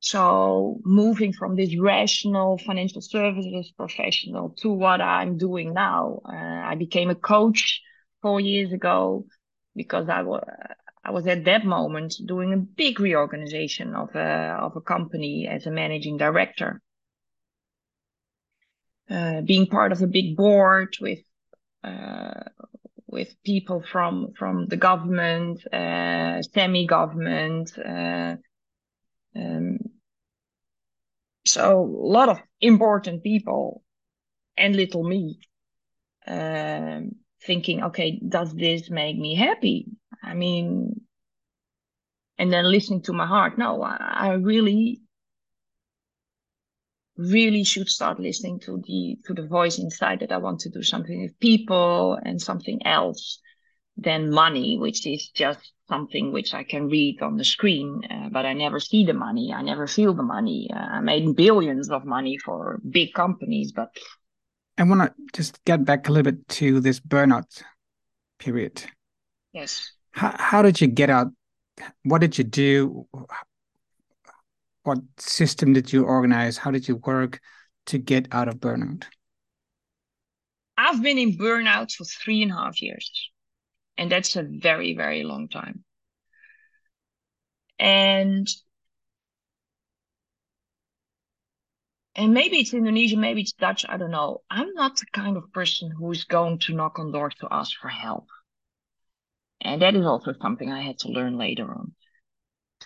[0.00, 6.76] So moving from this rational financial services professional to what i'm doing now uh, i
[6.76, 7.82] became a coach
[8.22, 9.26] four years ago
[9.74, 10.44] because i was
[11.08, 15.64] I was at that moment doing a big reorganization of a, of a company as
[15.64, 16.82] a managing director.
[19.10, 21.20] Uh, being part of a big board with
[21.82, 22.42] uh,
[23.06, 28.36] with people from from the government, uh, semi-government, uh,
[29.34, 29.78] um,
[31.46, 33.82] so a lot of important people
[34.58, 35.38] and little me
[36.26, 37.12] um,
[37.42, 39.86] thinking, okay, does this make me happy?
[40.22, 41.00] I mean,
[42.36, 43.56] and then listening to my heart.
[43.56, 45.00] No, I, I really
[47.18, 50.82] really should start listening to the to the voice inside that I want to do
[50.82, 53.40] something with people and something else
[53.96, 58.46] than money, which is just something which I can read on the screen, uh, but
[58.46, 59.52] I never see the money.
[59.52, 60.70] I never feel the money.
[60.72, 63.88] Uh, I made billions of money for big companies, but
[64.76, 67.62] I want to just get back a little bit to this burnout
[68.38, 68.84] period.
[69.52, 69.90] Yes.
[70.12, 71.28] How, how did you get out
[72.02, 73.06] what did you do?
[74.88, 76.56] What system did you organize?
[76.56, 77.40] How did you work
[77.88, 79.04] to get out of burnout?
[80.78, 83.30] I've been in burnout for three and a half years,
[83.98, 85.84] and that's a very, very long time.
[87.78, 88.48] And
[92.14, 94.40] and maybe it's Indonesian, maybe it's Dutch, I don't know.
[94.50, 97.88] I'm not the kind of person who's going to knock on doors to ask for
[97.88, 98.28] help.
[99.60, 101.92] And that is also something I had to learn later on.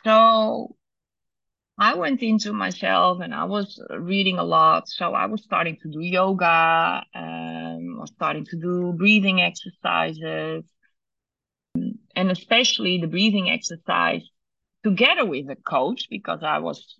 [0.02, 0.74] So
[1.82, 4.88] I went into myself and I was reading a lot.
[4.88, 10.62] So I was starting to do yoga, um, I was starting to do breathing exercises,
[11.74, 14.22] and especially the breathing exercise
[14.84, 16.94] together with a coach because I was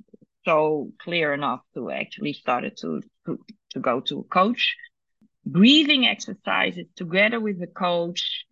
[0.44, 3.38] so clear enough to actually started to, to,
[3.74, 4.74] to go to a coach.
[5.46, 8.46] Breathing exercises together with the coach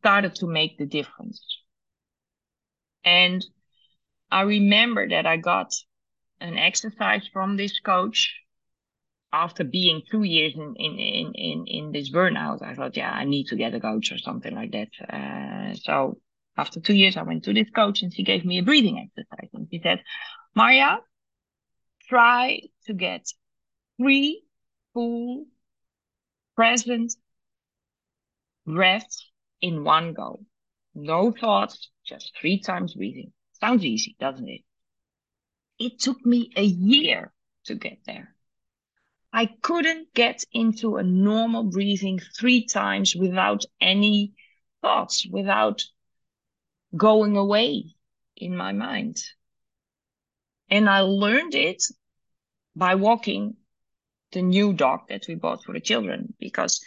[0.00, 1.40] started to make the difference.
[3.04, 3.46] And
[4.30, 5.74] I remember that I got
[6.40, 8.34] an exercise from this coach
[9.32, 12.62] after being two years in, in, in, in, in this burnout.
[12.62, 14.88] I thought, yeah, I need to get a coach or something like that.
[15.08, 16.18] Uh, so
[16.56, 19.50] after two years, I went to this coach and she gave me a breathing exercise.
[19.52, 20.02] And she said,
[20.54, 20.98] Maria,
[22.08, 23.26] try to get
[23.96, 24.42] three
[24.94, 25.46] full
[26.56, 27.14] present
[28.66, 30.40] breaths in one go.
[30.94, 33.32] No thoughts, just three times breathing.
[33.60, 34.62] Sounds easy, doesn't it?
[35.78, 37.32] It took me a year
[37.64, 38.34] to get there.
[39.32, 44.34] I couldn't get into a normal breathing three times without any
[44.82, 45.82] thoughts, without
[46.96, 47.94] going away
[48.36, 49.22] in my mind.
[50.68, 51.84] And I learned it
[52.74, 53.56] by walking
[54.32, 56.84] the new dog that we bought for the children because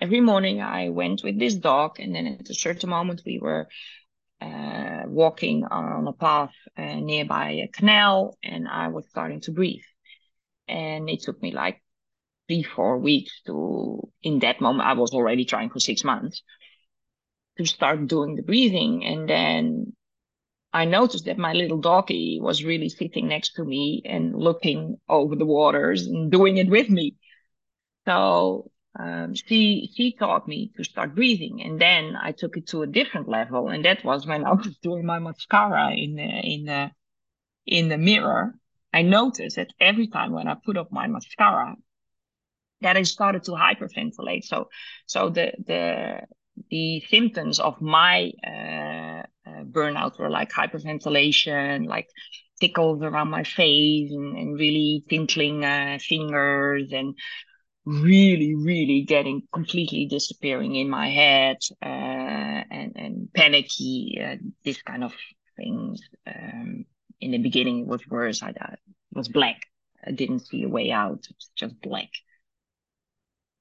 [0.00, 3.68] every morning I went with this dog and then at a certain moment we were
[5.06, 9.84] walking on a path uh, nearby a canal and I was starting to breathe.
[10.68, 11.82] And it took me like
[12.48, 16.42] three, four weeks to, in that moment, I was already trying for six months
[17.58, 19.04] to start doing the breathing.
[19.04, 19.92] And then
[20.72, 25.34] I noticed that my little doggy was really sitting next to me and looking over
[25.34, 27.14] the waters and doing it with me.
[28.04, 32.82] So um, she she taught me to start breathing, and then I took it to
[32.82, 36.64] a different level, and that was when I was doing my mascara in the, in
[36.64, 36.90] the
[37.66, 38.54] in the mirror.
[38.92, 41.76] I noticed that every time when I put up my mascara,
[42.80, 44.44] that I started to hyperventilate.
[44.44, 44.68] So
[45.06, 46.20] so the the
[46.70, 52.08] the symptoms of my uh, uh, burnout were like hyperventilation, like
[52.60, 57.14] tickles around my face, and, and really tinkling uh, fingers, and
[57.86, 65.04] really, really getting completely disappearing in my head uh, and and panicky, uh, this kind
[65.04, 65.14] of
[65.56, 66.00] things.
[66.26, 66.84] Um,
[67.20, 68.42] in the beginning, it was worse.
[68.42, 68.52] I,
[69.12, 69.62] was black.
[70.06, 71.26] I didn't see a way out.
[71.30, 72.10] It was just black.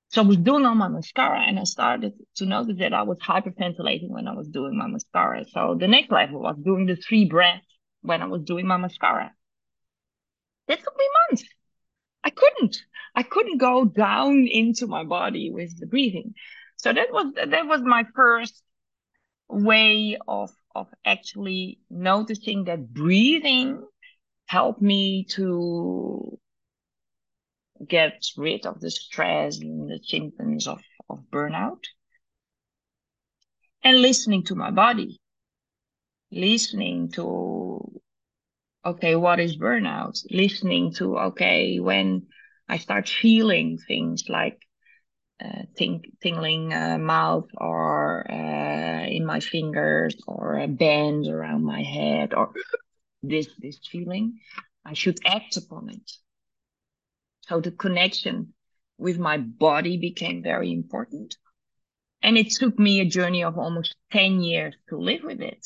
[0.10, 3.18] So I was doing all my mascara and I started to notice that I was
[3.20, 5.46] hyperventilating when I was doing my mascara.
[5.52, 7.66] So the next level was doing the three breaths
[8.02, 9.32] when I was doing my mascara.
[10.68, 11.46] That took me months.
[12.24, 12.78] I couldn't.
[13.16, 16.34] I couldn't go down into my body with the breathing.
[16.78, 18.62] So that was that was my first
[19.48, 23.82] way of of actually noticing that breathing
[24.48, 26.38] helped me to
[27.88, 31.84] get rid of the stress and the symptoms of, of burnout.
[33.84, 35.20] And listening to my body,
[36.32, 38.02] listening to
[38.86, 40.20] okay, what is burnout?
[40.30, 42.28] Listening to, okay, when
[42.68, 44.60] I start feeling things like
[45.44, 51.82] uh, ting- tingling uh, mouth or uh, in my fingers or a band around my
[51.84, 52.54] head or
[53.24, 54.40] this this feeling,
[54.86, 56.12] I should act upon it.
[57.42, 58.54] So the connection
[58.98, 61.36] with my body became very important.
[62.22, 65.66] And it took me a journey of almost 10 years to live with it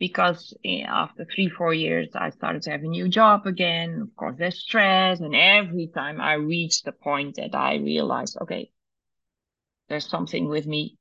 [0.00, 4.00] because eh, after three, four years, I started to have a new job again.
[4.00, 5.20] Of course, there's stress.
[5.20, 8.72] And every time I reached the point that I realized, okay,
[9.88, 10.96] there's something with me.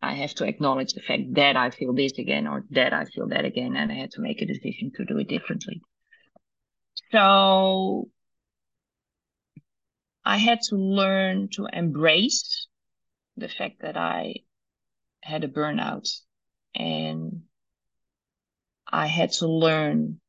[0.00, 3.26] I have to acknowledge the fact that I feel this again or that I feel
[3.28, 3.76] that again.
[3.76, 5.82] And I had to make a decision to do it differently.
[7.10, 8.08] So
[10.24, 12.68] I had to learn to embrace
[13.36, 14.36] the fact that I
[15.20, 16.08] had a burnout
[16.74, 17.42] and
[18.92, 20.20] I had to learn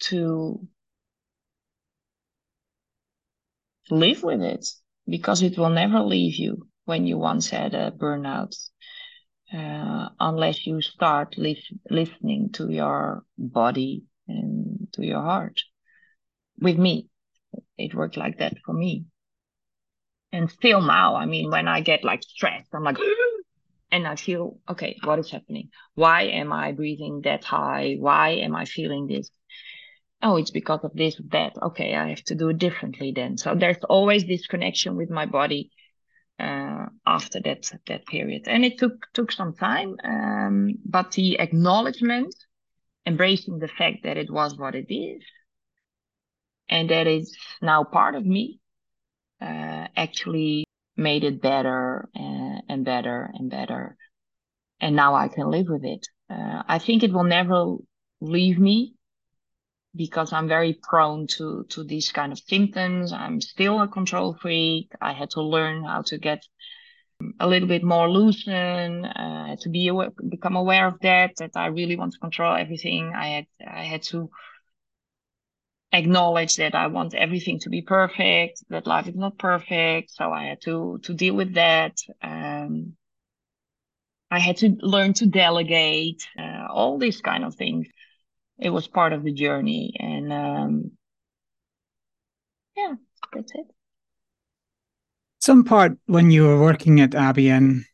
[0.00, 0.68] to
[3.90, 4.66] live with it
[5.06, 8.54] because it will never leave you when you once had a burnout.
[9.52, 15.62] uh, unless you start li- listening to your body and to your heart.
[16.60, 17.08] With me,
[17.78, 19.06] it worked like that for me.
[20.32, 22.98] And still now, I mean, when I get like stressed, I'm like,
[23.90, 25.70] and I feel, okay, what is happening?
[25.94, 27.96] Why am I breathing that high?
[27.98, 29.30] Why am I feeling this?
[30.22, 31.54] Oh, it's because of this, that.
[31.62, 33.38] Okay, I have to do it differently then.
[33.38, 35.70] So there's always this connection with my body
[36.38, 39.96] uh, after that that period, and it took took some time.
[40.04, 42.34] Um, but the acknowledgement,
[43.06, 45.22] embracing the fact that it was what it is,
[46.68, 48.60] and that is now part of me,
[49.40, 50.67] uh, actually
[50.98, 53.96] made it better and, and, better and better.
[54.80, 56.06] And now I can live with it.
[56.28, 57.76] Uh, I think it will never
[58.20, 58.94] leave me
[59.94, 63.12] because I'm very prone to, to these kind of symptoms.
[63.12, 64.92] I'm still a control freak.
[65.00, 66.42] I had to learn how to get
[67.40, 71.66] a little bit more loosen, uh, to be aware, become aware of that, that I
[71.66, 73.12] really want to control everything.
[73.14, 74.30] I had, I had to
[75.92, 80.10] acknowledge that I want everything to be perfect, that life is not perfect.
[80.14, 81.98] So I had to to deal with that.
[82.22, 82.94] Um,
[84.30, 87.86] I had to learn to delegate, uh, all these kind of things.
[88.58, 90.90] It was part of the journey, and um,
[92.76, 92.94] yeah,
[93.32, 93.66] that's it.
[95.40, 97.84] Some part when you were working at ABN,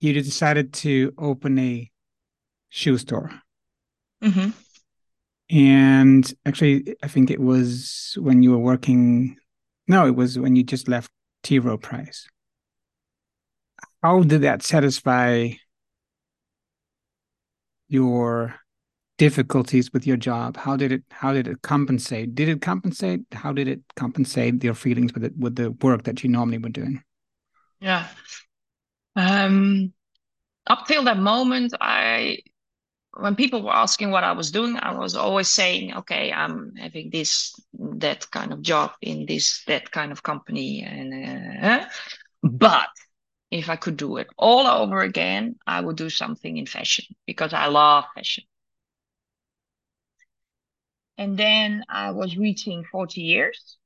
[0.00, 1.90] you decided to open a
[2.70, 3.30] shoe store.
[4.24, 4.50] Mm-hmm.
[5.50, 9.36] And actually, I think it was when you were working.
[9.86, 11.10] No, it was when you just left
[11.42, 11.58] T.
[11.58, 12.26] Rowe Price.
[14.02, 15.50] How did that satisfy
[17.88, 18.56] your
[19.18, 20.56] difficulties with your job?
[20.56, 21.02] How did it?
[21.10, 22.34] How did it compensate?
[22.34, 23.20] Did it compensate?
[23.32, 26.68] How did it compensate your feelings with it with the work that you normally were
[26.68, 27.02] doing?
[27.80, 28.08] Yeah.
[29.14, 29.92] Um,
[30.66, 32.38] up till that moment, I
[33.18, 37.10] when people were asking what I was doing, I was always saying, okay, I'm having
[37.10, 40.82] this, that kind of job in this, that kind of company.
[40.82, 41.86] And, uh,
[42.42, 42.88] but
[43.50, 47.52] if I could do it all over again, I would do something in fashion because
[47.52, 48.44] I love fashion.
[51.18, 53.78] And then I was reaching 40 years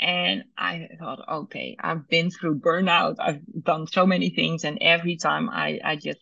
[0.00, 3.16] and I thought, okay, I've been through burnout.
[3.18, 4.64] I've done so many things.
[4.64, 6.20] And every time I, I just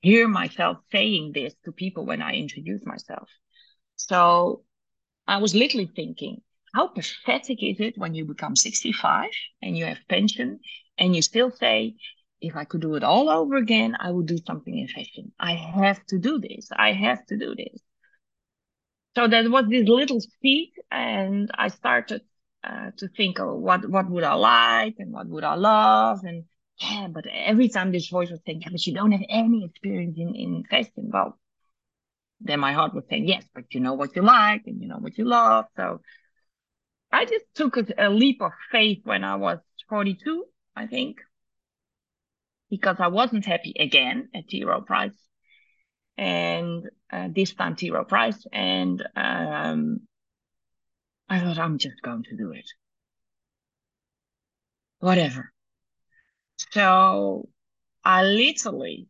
[0.00, 3.28] hear myself saying this to people when I introduce myself.
[3.96, 4.62] So
[5.26, 6.42] I was literally thinking,
[6.74, 9.30] how pathetic is it when you become 65
[9.62, 10.60] and you have pension
[10.98, 11.96] and you still say,
[12.40, 15.32] if I could do it all over again, I would do something in fashion.
[15.40, 16.68] I have to do this.
[16.74, 17.80] I have to do this.
[19.16, 22.22] So that was this little seed, and I started
[22.62, 26.44] uh, to think, oh, what what would I like and what would I love, and
[26.80, 30.16] yeah, but every time this voice was saying, yeah, but you don't have any experience
[30.16, 31.10] in, in fashion.
[31.12, 31.38] Well,
[32.40, 34.98] then my heart was saying, yes, but you know what you like and you know
[34.98, 35.64] what you love.
[35.76, 36.00] So
[37.10, 39.58] I just took a, a leap of faith when I was
[39.88, 40.44] 42,
[40.76, 41.18] I think,
[42.70, 44.44] because I wasn't happy again at.
[44.64, 45.10] Rowe Price.
[46.16, 47.76] And uh, this time.
[47.90, 48.46] Rowe Price.
[48.52, 50.00] And um,
[51.28, 52.66] I thought, I'm just going to do it.
[55.00, 55.52] Whatever.
[56.72, 57.48] So
[58.04, 59.08] I literally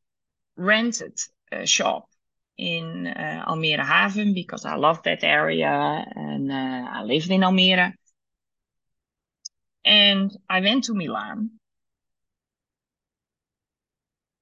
[0.57, 1.19] rented
[1.53, 2.09] a shop
[2.57, 7.95] in uh, Almere Haven because I love that area and uh, I lived in Almere.
[9.85, 11.51] And I went to Milan.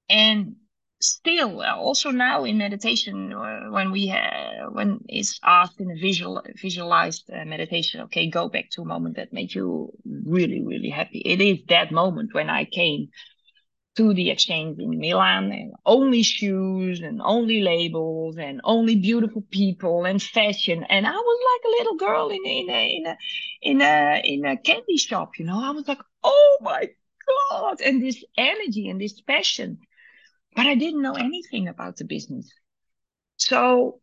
[0.09, 0.55] And
[0.99, 6.41] still, also now in meditation, uh, when we have, when it's asked in a visual
[6.61, 9.91] visualized uh, meditation, okay, go back to a moment that made you
[10.25, 11.19] really, really happy.
[11.19, 13.09] It is that moment when I came
[13.97, 20.05] to the exchange in Milan and only shoes and only labels and only beautiful people
[20.05, 20.83] and fashion.
[20.83, 23.17] And I was like a little girl in, in a, in a,
[23.61, 26.89] in a, in a candy shop, you know, I was like, oh my
[27.49, 27.81] God.
[27.81, 29.79] And this energy and this passion
[30.57, 32.51] but I didn't know anything about the business.
[33.37, 34.01] So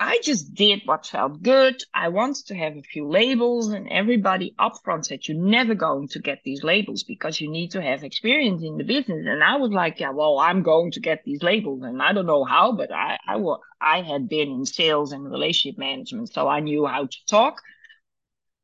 [0.00, 1.82] I just did what felt good.
[1.92, 6.20] I wanted to have a few labels, and everybody upfront said, You're never going to
[6.20, 9.26] get these labels because you need to have experience in the business.
[9.26, 11.82] And I was like, Yeah, well, I'm going to get these labels.
[11.82, 13.38] And I don't know how, but I, I,
[13.78, 17.60] I had been in sales and relationship management, so I knew how to talk.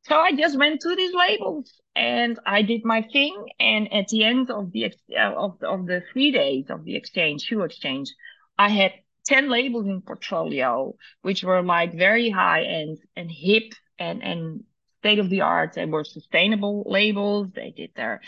[0.05, 3.45] So I just went to these labels and I did my thing.
[3.59, 7.43] And at the end of the uh, of of the three days of the exchange,
[7.43, 8.13] shoe exchange,
[8.57, 8.93] I had
[9.25, 14.63] ten labels in portfolio, which were like very high end and hip and and
[14.99, 15.73] state of the art.
[15.73, 17.49] They were sustainable labels.
[17.53, 18.21] They did their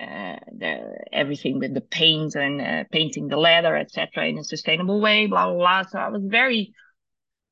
[0.00, 5.00] uh, the everything with the paint and uh, painting the leather, etc., in a sustainable
[5.00, 5.26] way.
[5.26, 5.82] Blah blah blah.
[5.82, 6.72] So I was very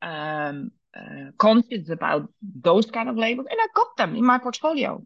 [0.00, 5.04] um, uh, conscious about those kind of labels, and I got them in my portfolio.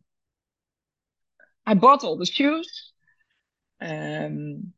[1.70, 2.68] I bought all the shoes.
[3.80, 4.72] Um,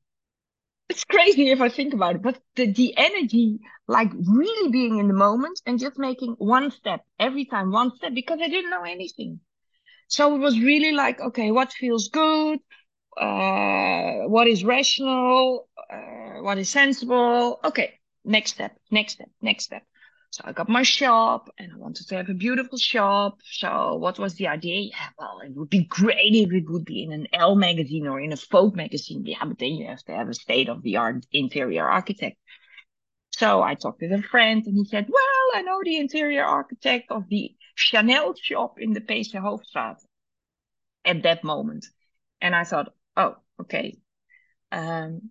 [0.90, 5.08] it's crazy if I think about it, but the, the energy, like really being in
[5.08, 8.82] the moment and just making one step every time, one step, because I didn't know
[8.82, 9.40] anything.
[10.08, 12.58] So it was really like, okay, what feels good?
[13.16, 15.68] Uh, what is rational?
[15.90, 17.58] Uh, what is sensible?
[17.64, 19.82] Okay, next step, next step, next step.
[20.32, 23.40] So I got my shop and I wanted to have a beautiful shop.
[23.44, 24.80] So what was the idea?
[24.90, 28.18] Yeah, well, it would be great if it would be in an Elle magazine or
[28.18, 29.26] in a Vogue magazine.
[29.26, 32.38] Yeah, but then you have to have a state of the art interior architect.
[33.32, 37.10] So I talked with a friend and he said, well, I know the interior architect
[37.10, 39.98] of the Chanel shop in the PC Hooftstraat
[41.04, 41.84] at that moment.
[42.40, 43.98] And I thought, oh, okay.
[44.70, 45.30] Um,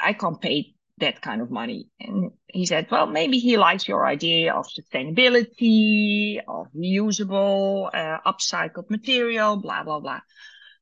[0.00, 1.88] I can't pay that kind of money.
[2.00, 8.90] And he said, well, maybe he likes your idea of sustainability, of reusable, uh, upcycled
[8.90, 10.20] material, blah, blah, blah.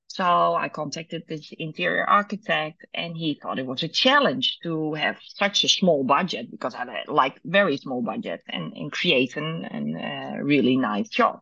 [0.09, 5.19] So I contacted this interior architect and he thought it was a challenge to have
[5.21, 9.65] such a small budget because I had like very small budget and, and create an,
[9.65, 11.41] an uh, really nice job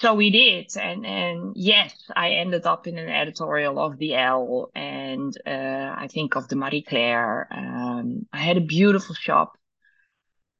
[0.00, 4.70] so we did and and yes i ended up in an editorial of the Elle
[4.74, 9.52] and uh, i think of the Marie Claire um, i had a beautiful shop.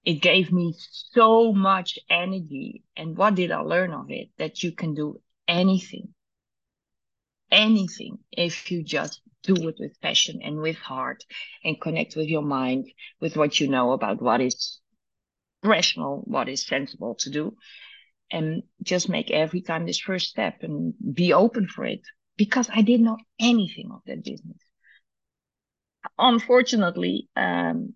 [0.03, 0.75] It gave me
[1.13, 4.29] so much energy and what did i learn of it?
[4.39, 6.15] That you can do anything.
[7.51, 11.25] Anything if you just do it with passion and with heart
[11.65, 12.87] and connect with your mind
[13.21, 14.81] with what you know about what is
[15.63, 17.55] rational what is sensible to do
[18.31, 22.03] and just make every time this first step and be open for it
[22.37, 24.57] because I didn't know anything of that business.
[26.19, 27.95] Unfortunately, um,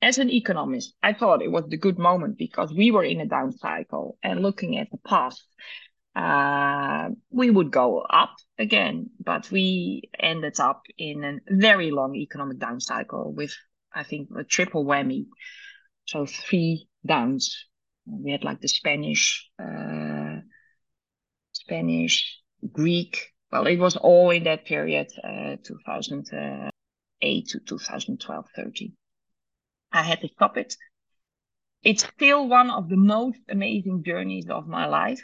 [0.00, 3.26] as an economist, I thought it was the good moment because we were in a
[3.26, 5.44] down cycle and looking at the past,
[6.14, 12.58] uh, we would go up again, but we ended up in a very long economic
[12.58, 13.54] down cycle with,
[13.92, 15.26] I think, a triple whammy.
[16.06, 17.66] So three downs
[18.10, 20.36] we had like the Spanish, uh,
[21.52, 22.40] Spanish,
[22.72, 23.32] Greek.
[23.52, 28.92] Well, it was all in that period, uh, 2008 to 2012, 13.
[29.92, 30.76] I had to stop it.
[31.82, 35.22] It's still one of the most amazing journeys of my life.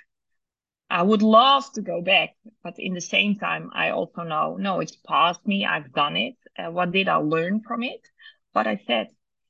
[0.89, 2.31] I would love to go back,
[2.63, 5.65] but in the same time, I also know, no, it's past me.
[5.65, 6.37] I've done it.
[6.57, 8.01] Uh, what did I learn from it?
[8.53, 9.09] But I said,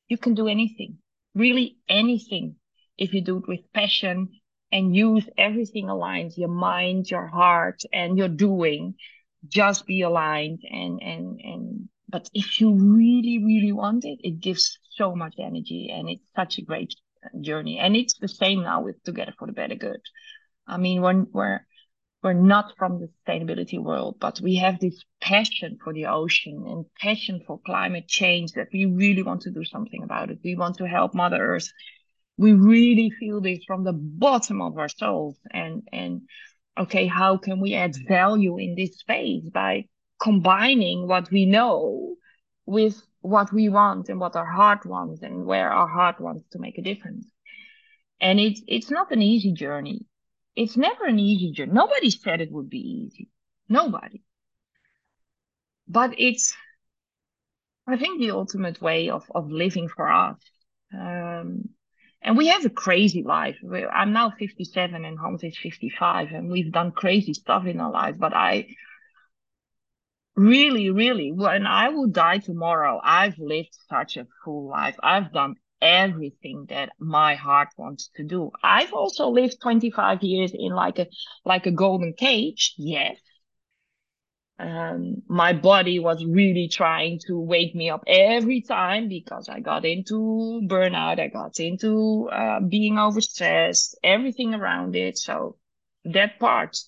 [0.08, 0.98] you can do anything,
[1.34, 2.56] really anything
[2.98, 4.28] if you do it with passion
[4.72, 8.94] and use everything aligned your mind your heart and your doing
[9.48, 14.78] just be aligned and and and but if you really really want it it gives
[14.90, 16.94] so much energy and it's such a great
[17.40, 20.00] journey and it's the same now with together for the better good
[20.66, 21.60] i mean when we're
[22.22, 26.86] we're not from the sustainability world, but we have this passion for the ocean and
[26.98, 30.38] passion for climate change that we really want to do something about it.
[30.42, 31.70] We want to help Mother Earth
[32.36, 36.22] we really feel this from the bottom of our souls and and
[36.78, 39.84] okay how can we add value in this space by
[40.20, 42.16] combining what we know
[42.66, 46.58] with what we want and what our heart wants and where our heart wants to
[46.58, 47.26] make a difference?
[48.20, 50.06] And it's it's not an easy journey.
[50.56, 51.72] It's never an easy journey.
[51.72, 53.28] Nobody said it would be easy.
[53.68, 54.22] Nobody.
[55.88, 56.54] But it's
[57.86, 60.38] i think the ultimate way of of living for us.
[60.92, 61.68] Um,
[62.24, 63.56] and we have a crazy life.
[63.92, 68.16] I'm now 57 and Hans is 55, and we've done crazy stuff in our life.
[68.18, 68.68] But I
[70.34, 74.96] really, really, when I will die tomorrow, I've lived such a full life.
[75.02, 78.50] I've done everything that my heart wants to do.
[78.62, 81.06] I've also lived 25 years in like a
[81.44, 83.18] like a golden cage, yes,
[84.58, 89.84] um, my body was really trying to wake me up every time because I got
[89.84, 95.18] into burnout, I got into uh, being overstressed, everything around it.
[95.18, 95.56] So
[96.04, 96.78] that part,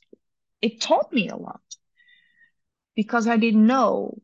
[0.62, 1.60] it taught me a lot
[2.94, 4.18] because I didn't know.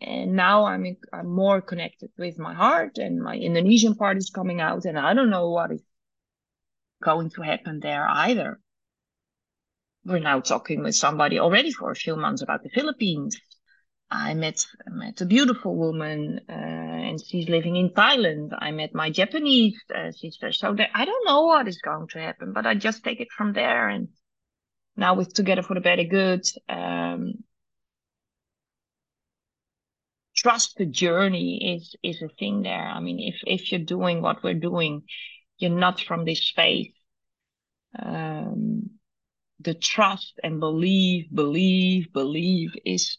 [0.00, 4.60] And now I'm I'm more connected with my heart, and my Indonesian part is coming
[4.60, 5.82] out, and I don't know what is
[7.02, 8.60] going to happen there either
[10.04, 13.40] we're now talking with somebody already for a few months about the Philippines.
[14.10, 18.56] I met met a beautiful woman, uh, and she's living in Thailand.
[18.56, 20.52] I met my Japanese uh, sister.
[20.52, 23.32] So there, I don't know what is going to happen, but I just take it
[23.32, 23.88] from there.
[23.88, 24.08] And
[24.96, 27.44] now with Together for the Better Good, um,
[30.36, 32.86] trust the journey is is a thing there.
[32.86, 35.04] I mean, if if you're doing what we're doing,
[35.58, 36.92] you're not from this space.
[37.98, 38.90] Um,
[39.60, 43.18] the trust and believe, believe, believe is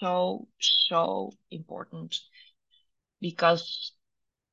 [0.00, 2.16] so so important
[3.20, 3.92] because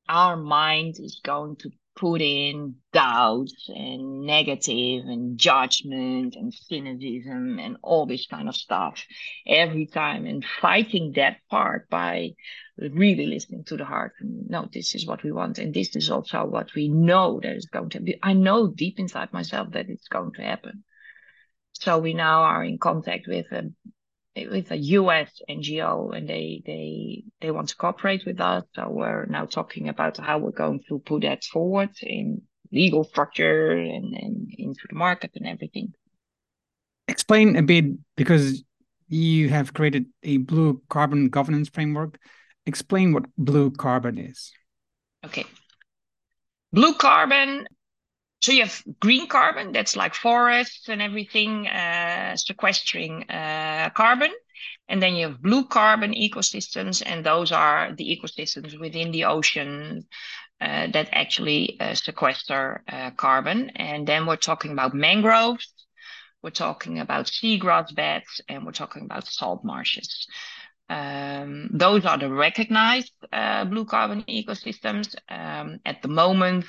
[0.08, 7.76] our mind is going to put in doubts and negative and judgment and cynicism and
[7.82, 9.04] all this kind of stuff
[9.46, 12.30] every time and fighting that part by
[12.78, 16.10] really listening to the heart and no this is what we want and this is
[16.10, 18.18] also what we know that is going to be.
[18.22, 20.84] I know deep inside myself that it's going to happen
[21.80, 23.70] so we now are in contact with a
[24.36, 28.64] with a US NGO and they they they want to cooperate with us.
[28.74, 33.72] So we're now talking about how we're going to put that forward in legal structure
[33.72, 35.92] and, and into the market and everything.
[37.08, 38.62] Explain a bit because
[39.08, 42.18] you have created a blue carbon governance framework.
[42.66, 44.52] Explain what blue carbon is.
[45.24, 45.44] Okay.
[46.72, 47.66] Blue carbon
[48.40, 54.30] so you have green carbon that's like forests and everything uh, sequestering uh, carbon.
[54.88, 60.06] And then you have blue carbon ecosystems and those are the ecosystems within the ocean
[60.60, 63.70] uh, that actually uh, sequester uh, carbon.
[63.76, 65.72] And then we're talking about mangroves
[66.42, 70.26] we're talking about seagrass beds and we're talking about salt marshes.
[70.88, 76.64] Um, those are the recognized uh, blue carbon ecosystems um, at the moment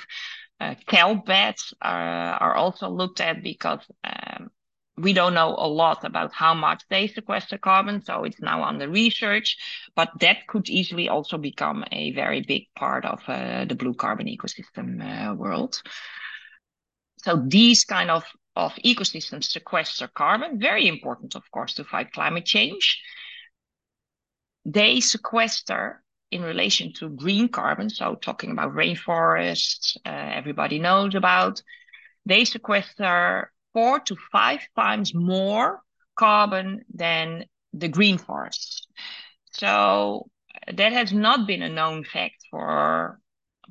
[0.86, 4.50] kelp beds are, are also looked at because um,
[4.98, 8.88] we don't know a lot about how much they sequester carbon, so it's now under
[8.88, 9.56] research.
[9.96, 14.26] But that could easily also become a very big part of uh, the blue carbon
[14.26, 15.80] ecosystem uh, world.
[17.18, 18.24] So these kind of,
[18.54, 23.00] of ecosystems sequester carbon, very important, of course, to fight climate change.
[24.64, 26.02] They sequester
[26.32, 31.62] in relation to green carbon, so talking about rainforests, uh, everybody knows about,
[32.24, 35.80] they sequester four to five times more
[36.16, 38.86] carbon than the green forests.
[39.52, 40.30] So
[40.72, 43.20] that has not been a known fact for,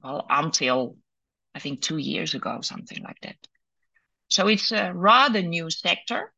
[0.04, 0.98] well, until
[1.56, 3.38] I think two years ago, something like that.
[4.30, 6.32] So it's a rather new sector.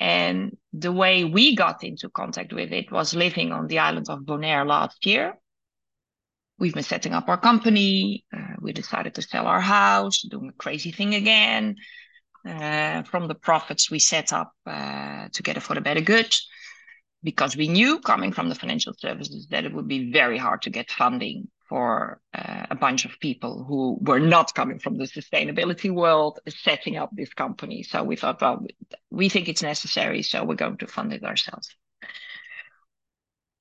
[0.00, 4.20] And the way we got into contact with it was living on the island of
[4.20, 5.34] Bonaire last year.
[6.58, 8.24] We've been setting up our company.
[8.36, 11.76] Uh, we decided to sell our house, doing a crazy thing again.
[12.46, 16.34] Uh, from the profits we set up uh, together for the better good,
[17.22, 20.70] because we knew coming from the financial services that it would be very hard to
[20.70, 25.90] get funding for uh, a bunch of people who were not coming from the sustainability
[25.90, 27.82] world setting up this company.
[27.82, 28.66] So we thought, well,
[29.10, 31.68] we think it's necessary, so we're going to fund it ourselves.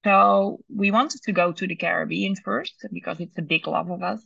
[0.04, 4.04] So we wanted to go to the Caribbean first because it's a big love of
[4.04, 4.22] us.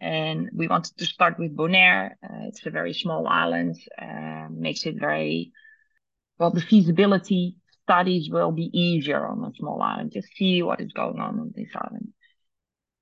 [0.00, 2.16] And we wanted to start with Bonaire.
[2.22, 5.52] Uh, it's a very small island, uh, makes it very
[6.38, 6.50] well.
[6.50, 10.12] The feasibility studies will be easier on a small island.
[10.12, 12.12] Just see what is going on on this island.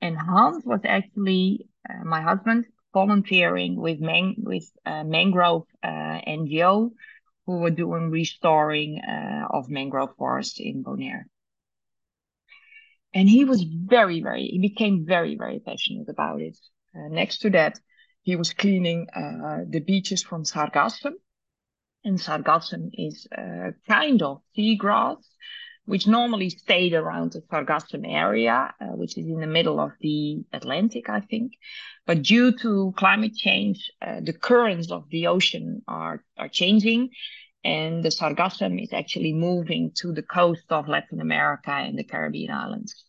[0.04, 6.90] And Hans was actually uh, my husband volunteering with man- with uh, mangrove uh, NGO
[7.46, 11.24] who were doing restoring uh, of mangrove forest in Bonaire.
[13.14, 16.58] And he was very, very, he became very, very passionate about it.
[16.94, 17.80] Uh, next to that,
[18.24, 19.06] he was cleaning
[19.70, 21.14] the beaches from Sargassum.
[22.04, 25.22] And Sargassum is a kind of seagrass
[25.86, 30.42] which normally stayed around the Sargassum area, uh, which is in the middle of the
[30.52, 31.52] Atlantic, I think.
[32.06, 37.10] But due to climate change, uh, the currents of the ocean are, are changing.
[37.64, 42.50] And the Sargassum is actually moving to the coast of Latin America and the Caribbean
[42.50, 43.04] islands.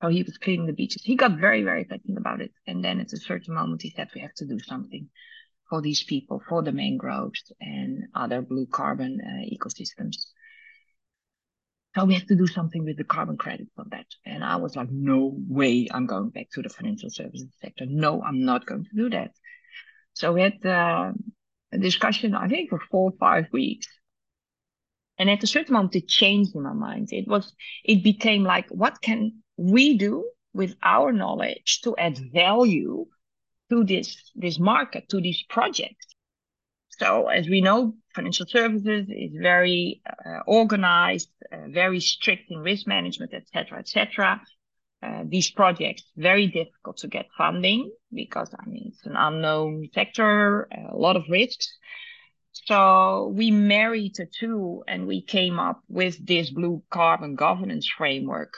[0.00, 1.02] So he was cleaning the beaches.
[1.02, 2.52] He got very, very passionate about it.
[2.66, 5.08] And then at a certain moment, he said, we have to do something
[5.68, 10.26] for these people, for the mangroves and other blue carbon uh, ecosystems.
[11.96, 14.04] So we have to do something with the carbon credit for that.
[14.26, 17.86] And I was like, no way I'm going back to the financial services sector.
[17.86, 19.30] No, I'm not going to do that.
[20.12, 21.12] So we had uh,
[21.72, 23.86] a discussion, I think for four or five weeks.
[25.16, 27.08] And at a certain moment, it changed in my mind.
[27.12, 27.50] It was,
[27.82, 33.06] it became like, what can we do with our knowledge to add value
[33.70, 36.15] to this, this market, to these projects?
[36.98, 42.86] So as we know, financial services is very uh, organized, uh, very strict in risk
[42.86, 44.40] management, etc., etc.
[45.02, 50.68] Uh, these projects very difficult to get funding because I mean it's an unknown sector,
[50.90, 51.70] a lot of risks.
[52.52, 58.54] So we married the two and we came up with this blue carbon governance framework.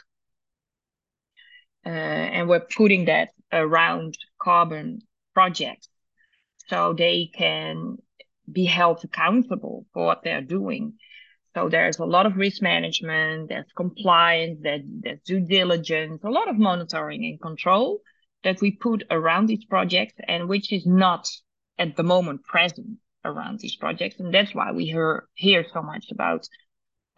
[1.85, 5.01] Uh, and we're putting that around carbon
[5.35, 5.89] projects
[6.69, 7.97] so they can
[8.51, 10.95] be held accountable for what they're doing.
[11.55, 16.49] So there's a lot of risk management, there's compliance, there's, there's due diligence, a lot
[16.49, 18.01] of monitoring and control
[18.45, 21.29] that we put around these projects and which is not
[21.79, 24.21] at the moment present around these projects.
[24.21, 26.47] And that's why we hear, hear so much about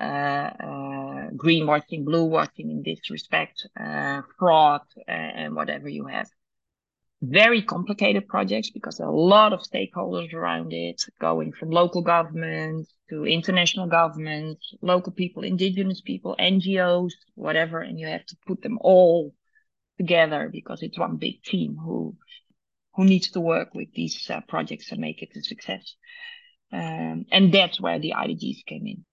[0.01, 6.29] uh, uh, greenwashing, blue washing in this respect, uh, fraud, and whatever you have
[7.23, 12.03] very complicated projects because there are a lot of stakeholders around it, going from local
[12.03, 18.63] governments to international governments, local people, indigenous people, NGOs, whatever, and you have to put
[18.63, 19.35] them all
[19.99, 22.17] together because it's one big team who
[22.95, 25.95] who needs to work with these uh, projects and make it a success.
[26.73, 29.05] Um, and that's where the IDGs came in.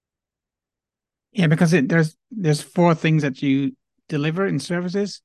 [1.31, 3.75] Yeah, because it, there's there's four things that you
[4.07, 5.21] deliver in services,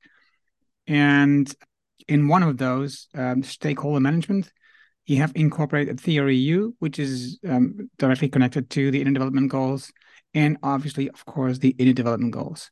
[0.86, 1.54] and
[2.08, 4.52] in one of those, um, stakeholder management,
[5.06, 9.92] you have incorporated Theory U, which is um, directly connected to the inner development goals,
[10.34, 12.70] and obviously, of course, the inner development goals.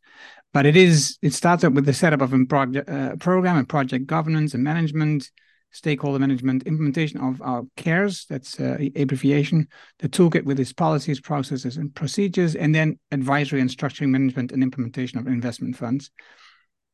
[0.52, 3.68] But it is it starts up with the setup of a project uh, program and
[3.68, 5.30] project governance and management,
[5.72, 9.68] stakeholder management, implementation of our CARES, that's uh, abbreviation,
[9.98, 14.62] the toolkit with its policies, processes, and procedures, and then advisory and structuring management and
[14.62, 16.10] implementation of investment funds.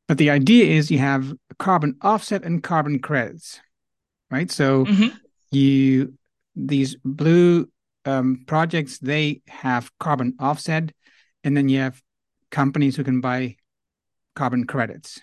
[0.07, 3.59] But the idea is you have carbon offset and carbon credits,
[4.31, 4.49] right?
[4.49, 5.17] So mm-hmm.
[5.51, 6.13] you
[6.55, 7.69] these blue
[8.05, 10.91] um, projects they have carbon offset,
[11.43, 12.01] and then you have
[12.51, 13.57] companies who can buy
[14.35, 15.19] carbon credits.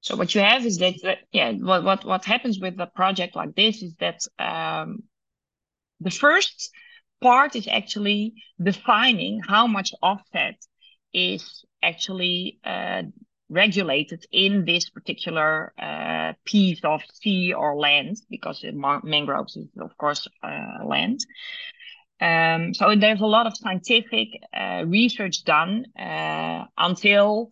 [0.00, 0.94] So what you have is that,
[1.32, 5.02] yeah, what what what happens with a project like this is that um,
[6.00, 6.70] the first
[7.20, 10.56] part is actually defining how much offset
[11.14, 13.02] is actually uh,
[13.54, 18.64] regulated in this particular uh, piece of sea or land, because
[19.04, 21.20] mangroves is, of course, uh, land.
[22.20, 27.50] Um, so there's a lot of scientific uh, research done uh, until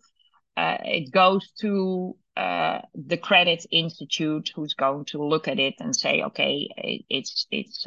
[0.57, 5.95] uh, it goes to uh, the credit institute, who's going to look at it and
[5.95, 6.67] say, okay,
[7.09, 7.85] it's it's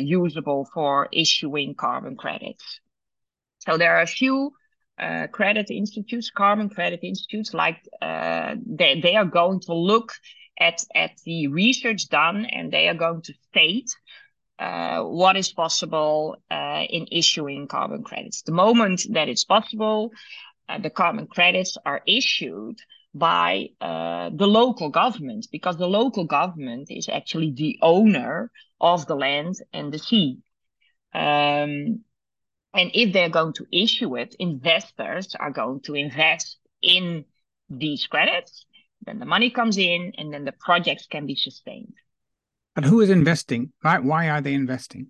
[0.00, 2.80] usable for issuing carbon credits.
[3.58, 4.52] So there are a few
[4.98, 10.12] uh, credit institutes, carbon credit institutes, like uh, they, they are going to look
[10.58, 13.90] at, at the research done and they are going to state
[14.58, 18.42] uh, what is possible uh, in issuing carbon credits.
[18.42, 20.12] The moment that it's possible,
[20.68, 22.78] uh, the carbon credits are issued
[23.14, 29.56] by the local government because the local government is actually the owner of the land
[29.72, 30.38] and the sea.
[31.12, 32.04] Um,
[32.74, 37.24] and if they're going to issue it, investors are going to invest in
[37.68, 38.64] these credits.
[39.04, 41.94] Then the money comes in and then the projects can be sustained.
[42.74, 43.72] But who is investing?
[43.82, 45.08] Why, why are they investing?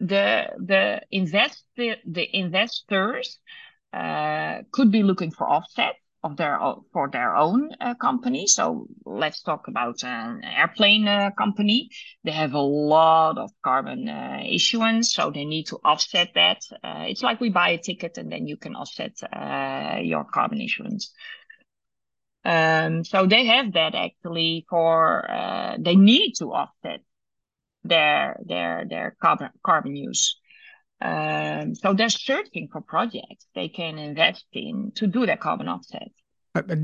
[0.00, 3.38] The the invest the, the investors
[3.92, 6.58] uh, could be looking for offset of their
[6.92, 8.46] for their own uh, company.
[8.46, 11.90] So let's talk about an airplane uh, company.
[12.24, 16.62] They have a lot of carbon uh, issuance, so they need to offset that.
[16.82, 20.60] Uh, it's like we buy a ticket and then you can offset uh, your carbon
[20.60, 21.12] issuance.
[22.44, 27.00] Um, so they have that actually for uh, they need to offset
[27.84, 30.37] their their their carbon carbon use.
[31.00, 36.08] Um, so they're searching for projects they can invest in to do their carbon offset.
[36.54, 36.78] But, but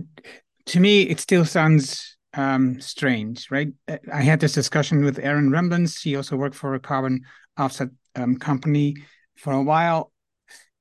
[0.66, 3.68] to me, it still sounds um, strange, right?
[4.12, 6.02] I had this discussion with Aaron Rembrandts.
[6.02, 7.22] He also worked for a carbon
[7.56, 8.96] offset um, company
[9.36, 10.12] for a while,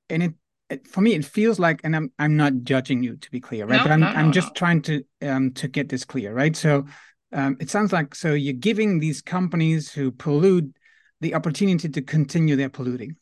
[0.08, 0.34] and it,
[0.70, 3.66] it, for me it feels like, and I'm I'm not judging you to be clear,
[3.66, 3.78] right?
[3.78, 6.54] No, but I'm no, no, I'm just trying to um to get this clear, right?
[6.54, 6.86] So
[7.32, 10.72] um, it sounds like so you're giving these companies who pollute
[11.20, 13.16] the opportunity to continue their polluting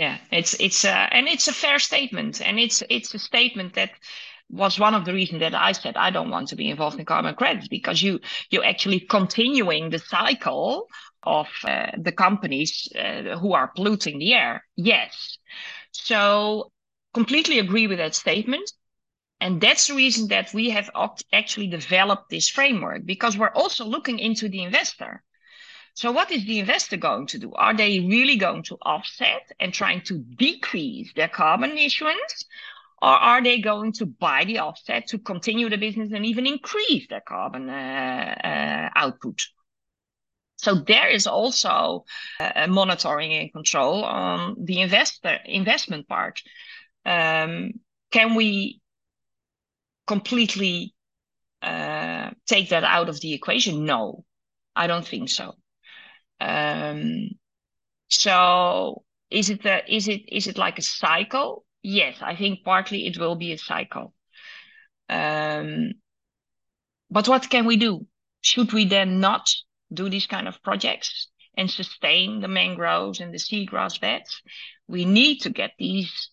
[0.00, 3.90] yeah it's it's uh, and it's a fair statement and it's it's a statement that
[4.48, 7.04] was one of the reasons that I said I don't want to be involved in
[7.04, 8.20] carbon credits because you
[8.50, 10.86] you're actually continuing the cycle
[11.22, 14.64] of uh, the companies uh, who are polluting the air.
[14.76, 15.38] Yes,
[15.92, 16.72] so
[17.12, 18.72] completely agree with that statement,
[19.40, 20.90] and that's the reason that we have
[21.32, 25.22] actually developed this framework because we're also looking into the investor.
[25.94, 27.52] So what is the investor going to do?
[27.54, 32.46] Are they really going to offset and trying to decrease their carbon issuance?
[33.02, 37.06] Or are they going to buy the offset to continue the business and even increase
[37.08, 39.42] their carbon uh, uh, output?
[40.56, 42.04] So there is also
[42.38, 46.42] uh, monitoring and control on the investor investment part.
[47.06, 47.72] Um,
[48.10, 48.82] can we
[50.06, 50.94] completely
[51.62, 53.86] uh, take that out of the equation?
[53.86, 54.24] No,
[54.76, 55.54] I don't think so.
[56.40, 57.30] Um,
[58.08, 61.64] so is it a, is it is it like a cycle?
[61.82, 64.14] Yes, I think partly it will be a cycle.
[65.08, 65.92] Um,
[67.10, 68.06] but what can we do?
[68.42, 69.50] Should we then not
[69.92, 74.42] do these kind of projects and sustain the mangroves and the seagrass beds,
[74.86, 76.30] we need to get these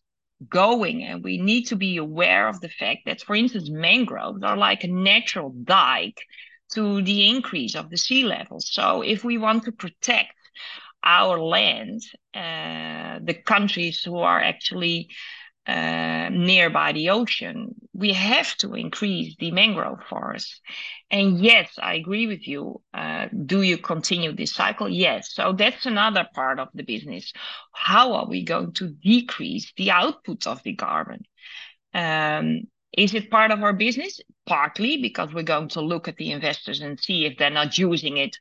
[0.48, 4.58] going and we need to be aware of the fact that, for instance, mangroves are
[4.58, 6.22] like a natural dike
[6.74, 8.60] to the increase of the sea level.
[8.60, 10.34] So if we want to protect
[11.04, 12.02] our land,
[12.34, 15.10] uh, the countries who are actually
[15.68, 20.62] uh, nearby the ocean, we have to increase the mangrove forests.
[21.12, 22.82] And yes, I agree with you.
[22.94, 24.88] Uh, do you continue this cycle?
[24.88, 25.34] Yes.
[25.34, 27.34] So that's another part of the business.
[27.74, 31.26] How are we going to decrease the output of the carbon?
[31.94, 32.64] Um,
[32.98, 34.22] is it part of our business?
[34.48, 38.18] Partly because we're going to look at the investors and see if they're not using
[38.18, 38.38] it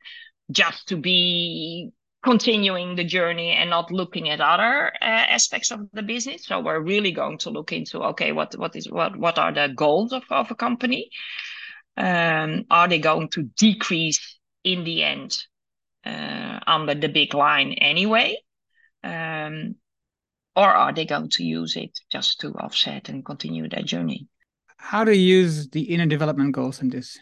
[0.51, 1.91] just to be
[2.23, 6.47] continuing the journey and not looking at other uh, aspects of the business.
[6.47, 9.73] So we're really going to look into okay, what what is what what are the
[9.75, 11.11] goals of, of a company?
[11.97, 15.39] Um, are they going to decrease in the end
[16.05, 18.39] uh, under the big line anyway?
[19.03, 19.77] Um,
[20.55, 24.29] or are they going to use it just to offset and continue their journey?
[24.87, 27.19] How do you use the inner development goals in this?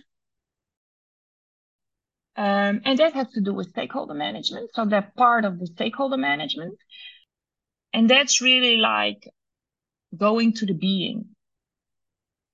[2.37, 4.69] Um, and that has to do with stakeholder management.
[4.75, 6.77] So they're part of the stakeholder management.
[7.95, 9.27] And that's really like
[10.15, 11.25] going to the being.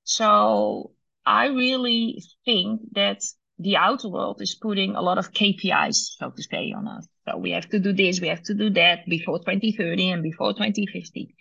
[0.04, 0.92] So
[1.26, 3.20] I really think that
[3.58, 7.08] the outer world is putting a lot of KPIs, so to say, on us.
[7.28, 10.52] So we have to do this, we have to do that before 2030 and before
[10.52, 11.34] 2050.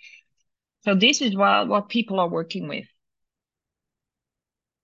[0.86, 2.88] So this is what, what people are working with.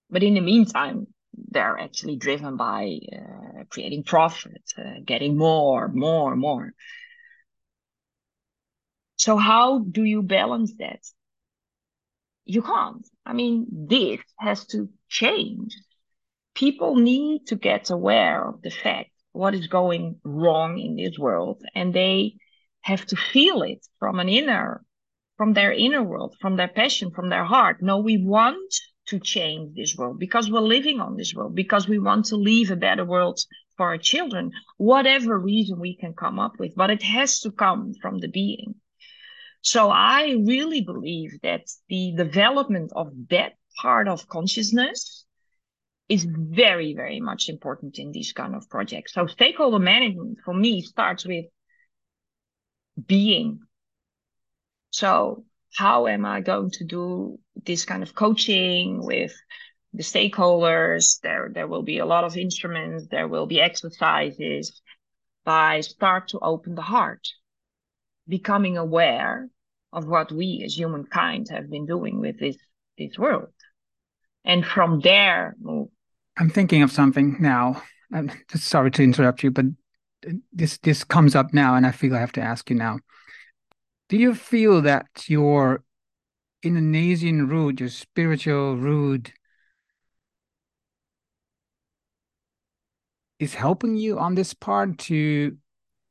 [0.09, 6.35] But in the meantime, they're actually driven by uh, creating profit, uh, getting more, more,
[6.35, 6.73] more.
[9.17, 10.99] So how do you balance that?
[12.45, 13.05] You can't.
[13.25, 15.75] I mean, this has to change.
[16.53, 21.61] People need to get aware of the fact what is going wrong in this world,
[21.73, 22.35] and they
[22.81, 24.85] have to feel it from an inner,
[25.37, 27.81] from their inner world, from their passion, from their heart.
[27.81, 28.73] No, we want
[29.07, 32.71] to change this world because we're living on this world, because we want to leave
[32.71, 33.39] a better world
[33.77, 37.93] for our children, whatever reason we can come up with, but it has to come
[38.01, 38.75] from the being.
[39.61, 45.25] So I really believe that the development of that part of consciousness
[46.07, 49.13] is very, very much important in these kind of projects.
[49.13, 51.45] So stakeholder management for me starts with
[53.07, 53.59] being.
[54.91, 55.45] So
[55.75, 59.33] how am I going to do this kind of coaching with
[59.93, 61.19] the stakeholders?
[61.21, 63.07] There, there will be a lot of instruments.
[63.11, 64.81] There will be exercises.
[65.43, 67.27] By start to open the heart,
[68.27, 69.47] becoming aware
[69.93, 72.57] of what we as humankind have been doing with this
[72.97, 73.49] this world,
[74.43, 75.89] and from there move.
[76.35, 77.83] I'm thinking of something now.
[78.11, 79.65] I'm sorry to interrupt you, but
[80.51, 82.97] this this comes up now, and I feel I have to ask you now
[84.09, 85.83] do you feel that your
[86.63, 89.33] Indonesian root, your spiritual root,
[93.39, 95.57] is helping you on this part to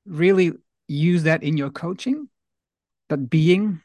[0.06, 0.52] really
[0.88, 2.28] use that in your coaching?
[3.08, 3.82] That being?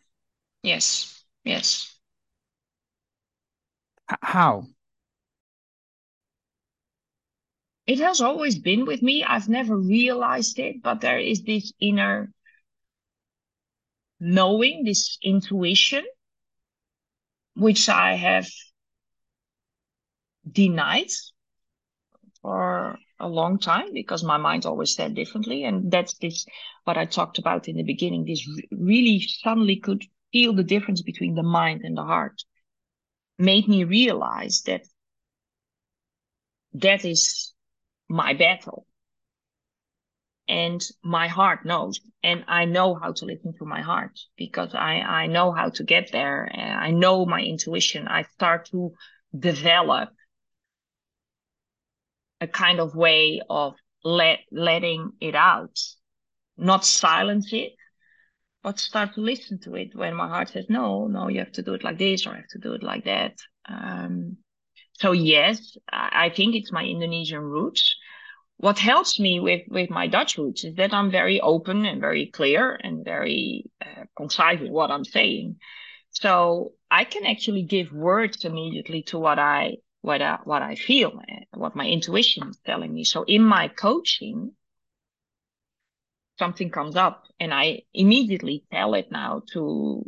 [0.64, 1.96] Yes, yes.
[4.22, 4.66] how?
[7.88, 9.24] It has always been with me.
[9.24, 12.32] I've never realized it, but there is this inner
[14.20, 16.04] knowing, this intuition,
[17.56, 18.48] which I have
[20.50, 21.12] denied
[22.42, 25.64] for a long time because my mind always said differently.
[25.66, 26.46] And that's this,
[26.86, 31.36] what I talked about in the beginning, this really suddenly could feel the difference between
[31.36, 32.44] the mind and the heart
[33.38, 34.86] made me realize that
[36.74, 37.54] that is
[38.08, 38.86] my battle
[40.50, 44.96] and my heart knows and i know how to listen to my heart because i
[45.22, 46.52] i know how to get there.
[46.56, 48.08] I know my intuition.
[48.08, 48.94] I start to
[49.38, 50.10] develop
[52.42, 55.78] a kind of way of let letting it out.
[56.58, 57.74] Not silence it
[58.64, 61.62] but start to listen to it when my heart says no no you have to
[61.64, 63.36] do it like this or you have to do it like that.
[63.68, 64.38] Um,
[64.94, 67.96] so yes I, I think it's my indonesian roots
[68.60, 72.26] what helps me with with my Dutch roots is that I'm very open and very
[72.28, 75.56] clear and very uh, concise with what I'm saying.
[76.12, 81.22] So I can actually give words immediately to what I what I, what I feel,
[81.32, 83.06] uh, what my intuition is telling me.
[83.06, 84.52] So in my coaching,
[86.38, 90.04] something comes up, and I immediately tell it now to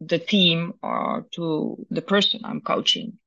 [0.00, 3.18] the team or to the person I'm coaching.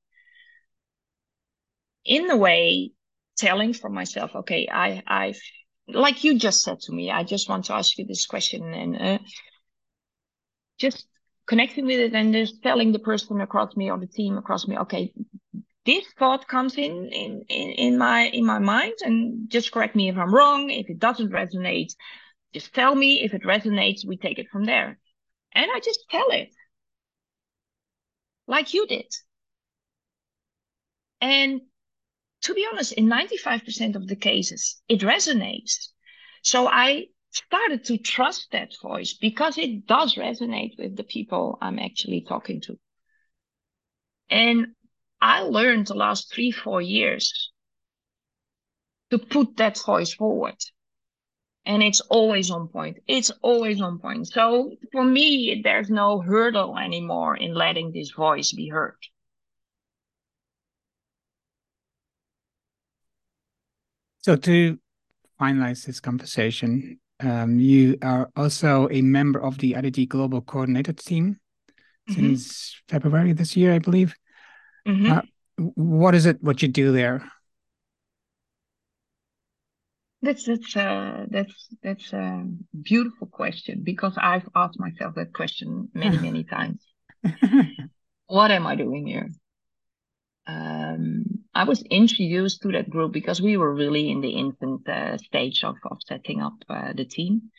[2.05, 2.91] In a way,
[3.41, 5.33] telling for myself, okay, I, I,
[5.87, 9.01] like you just said to me, I just want to ask you this question and
[9.01, 9.19] uh,
[10.79, 11.07] just
[11.47, 14.77] connecting with it and just telling the person across me or the team across me,
[14.77, 15.11] okay,
[15.85, 20.09] this thought comes in, in, in, in my, in my mind and just correct me
[20.09, 20.69] if I'm wrong.
[20.69, 21.91] If it doesn't resonate,
[22.53, 23.23] just tell me.
[23.23, 24.99] If it resonates, we take it from there.
[25.53, 26.49] And I just tell it
[28.47, 29.11] like you did.
[31.19, 31.61] And
[32.41, 35.89] to be honest, in 95% of the cases, it resonates.
[36.43, 41.79] So I started to trust that voice because it does resonate with the people I'm
[41.79, 42.77] actually talking to.
[44.29, 44.67] And
[45.21, 47.51] I learned the last three, four years
[49.11, 50.57] to put that voice forward.
[51.65, 52.97] And it's always on point.
[53.07, 54.27] It's always on point.
[54.27, 58.97] So for me, there's no hurdle anymore in letting this voice be heard.
[64.21, 64.79] So to
[65.39, 71.39] finalize this conversation, um, you are also a member of the IDG Global Coordinator team
[72.09, 72.13] mm-hmm.
[72.13, 74.15] since February this year, I believe.
[74.87, 75.11] Mm-hmm.
[75.11, 75.21] Uh,
[75.75, 76.41] what is it?
[76.41, 77.23] What you do there?
[80.23, 82.45] That's that's uh, that's that's a
[82.79, 86.85] beautiful question because I've asked myself that question many many times.
[88.27, 89.29] what am I doing here?
[90.47, 95.17] Um, I was introduced to that group because we were really in the infant uh,
[95.17, 97.51] stage of, of setting up uh, the team.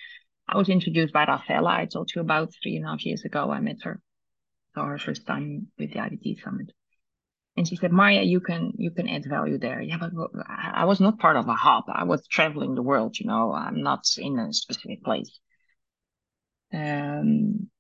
[0.48, 1.70] I was introduced by Rafaela.
[1.70, 3.50] I told you about three and a half years ago.
[3.50, 4.00] I met her
[4.74, 6.72] for her first time with the IDG summit,
[7.56, 10.10] and she said, "Maya, you can you can add value there." Yeah, but
[10.48, 11.84] I was not part of a hub.
[11.88, 13.18] I was traveling the world.
[13.18, 15.38] You know, I'm not in a specific place.
[16.72, 17.70] Um,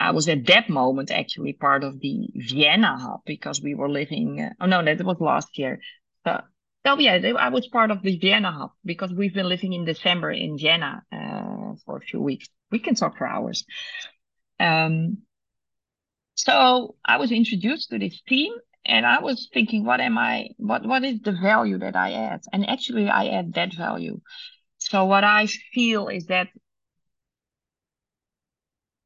[0.00, 4.40] I was at that moment actually part of the Vienna hub because we were living.
[4.40, 5.80] Uh, oh no, that was last year.
[6.26, 6.40] So,
[6.86, 10.32] oh yeah, I was part of the Vienna hub because we've been living in December
[10.32, 12.48] in Vienna uh, for a few weeks.
[12.70, 13.64] We can talk for hours.
[14.58, 15.18] Um,
[16.34, 18.54] so I was introduced to this team,
[18.86, 20.48] and I was thinking, what am I?
[20.56, 22.40] What what is the value that I add?
[22.54, 24.20] And actually, I add that value.
[24.78, 26.48] So what I feel is that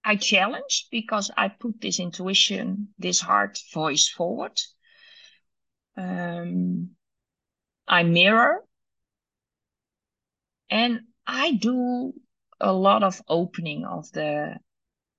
[0.04, 4.60] I challenge because I put this intuition, this heart voice forward.
[5.96, 6.90] Um,
[7.88, 8.64] I mirror
[10.70, 12.12] and I do
[12.60, 14.56] a lot of opening of the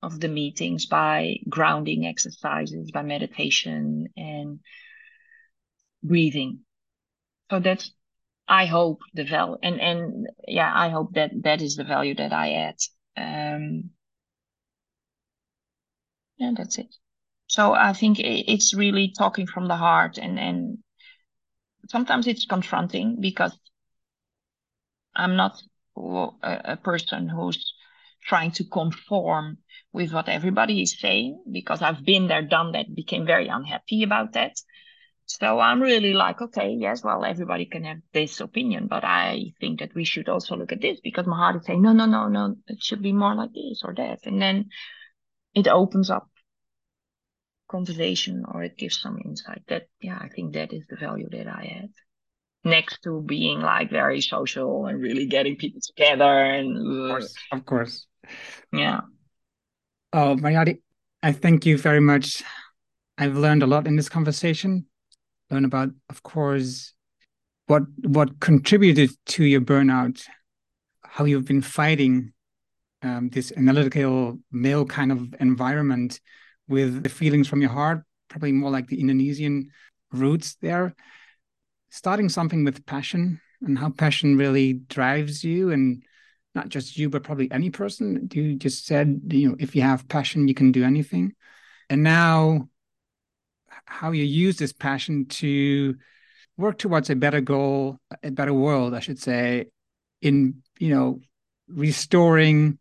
[0.02, 4.60] of the meetings by grounding exercises, by meditation and
[6.04, 6.60] breathing.
[7.50, 7.92] So that's
[8.48, 12.34] I hope the value and and yeah, I hope that that is the value that
[12.34, 12.78] I add.
[13.18, 13.92] Um,
[16.38, 16.96] yeah that's it.
[17.48, 20.78] So i think it's really talking from the heart and and
[21.90, 23.58] sometimes it's confronting because
[25.16, 25.62] i'm not
[26.44, 27.74] a, person who's
[28.24, 29.58] trying to conform
[29.94, 34.34] with what everybody is saying because i've been there done that became very unhappy about
[34.34, 34.54] that.
[35.28, 39.80] So i'm really like okay yes well everybody can have this opinion but i think
[39.80, 42.28] that we should also look at this because my heart is saying no no no
[42.28, 44.20] no it should be more like this or that.
[44.26, 44.70] And then
[45.56, 46.28] it opens up
[47.68, 51.48] conversation or it gives some insight that yeah i think that is the value that
[51.48, 51.90] i add
[52.64, 57.66] next to being like very social and really getting people together and of course, of
[57.66, 58.08] course.
[58.74, 59.02] yeah.
[60.12, 60.80] Oh Marjadi,
[61.22, 62.44] i thank you very much.
[63.18, 64.88] I've learned a lot in this conversation.
[65.52, 66.94] Learn about of course
[67.68, 70.24] what what contributed to your burnout
[71.16, 72.34] how you've been fighting
[73.02, 76.20] um, this analytical male kind of environment
[76.68, 79.70] with the feelings from your heart, probably more like the Indonesian
[80.12, 80.96] roots there.
[81.90, 86.04] Starting something with passion and how passion really drives you and
[86.54, 88.28] not just you, but probably any person.
[88.34, 91.34] You just said, you know, if you have passion, you can do anything.
[91.90, 92.70] And now
[93.86, 95.96] how you use this passion to
[96.58, 99.66] work towards a better goal, a better world, I should say,
[100.22, 101.20] in, you know,
[101.68, 102.80] restoring,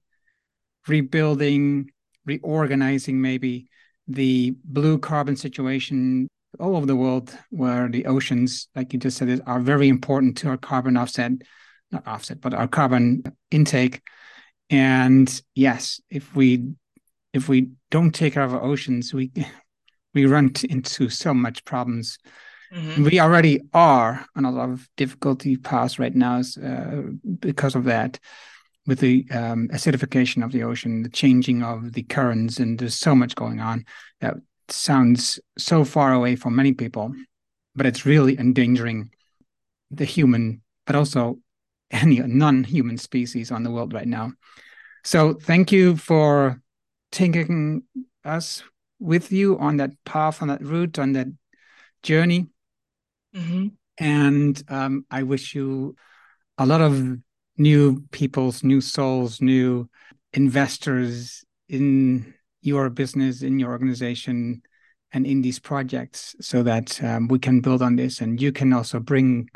[0.87, 1.91] rebuilding,
[2.25, 3.69] reorganizing maybe
[4.07, 6.29] the blue carbon situation
[6.61, 10.49] all over the world where the oceans, like you just said, are very important to
[10.49, 11.33] our carbon offset,
[11.91, 14.03] not offset, but our carbon intake.
[14.71, 16.75] And yes, if we
[17.33, 19.33] if we don't take care of our oceans, we
[20.15, 22.19] we run into so much problems.
[22.73, 23.05] Mm-hmm.
[23.05, 27.03] We already are on a lot of difficulty paths right now uh,
[27.39, 28.19] because of that,
[28.87, 33.15] with the um, acidification of the ocean, the changing of the currents, and there's so
[33.15, 33.85] much going on
[34.21, 34.35] that
[34.69, 37.15] sounds so far away for many people,
[37.75, 39.11] but it's really endangering
[39.91, 41.39] the human, but also
[41.91, 44.33] any non-human species on the world right now.
[45.05, 46.61] So thank you for
[47.13, 47.85] taking
[48.25, 48.63] us
[48.99, 51.29] with you on that path, on that route, on that
[52.03, 52.49] journey.
[53.35, 53.69] Mm-hmm.
[53.99, 55.95] And um, I wish you
[56.59, 57.19] a lot of
[57.57, 59.89] new peoples, new souls, new
[60.33, 64.63] investors in your business, in your organization,
[65.15, 68.73] and in these projects so that um, we can build on this and you can
[68.73, 69.49] also bring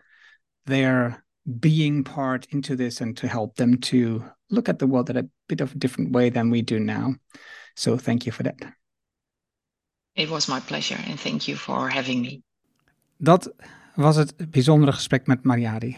[0.67, 1.25] their
[1.59, 5.29] being part into this and to help them to look at the world at a
[5.49, 7.15] bit of a different way than we do now.
[7.75, 8.57] So thank you for that.
[10.15, 12.43] It was my pleasure and thank you for having me.
[13.21, 13.53] Dat
[13.95, 15.97] was het bijzondere gesprek met Marjadi.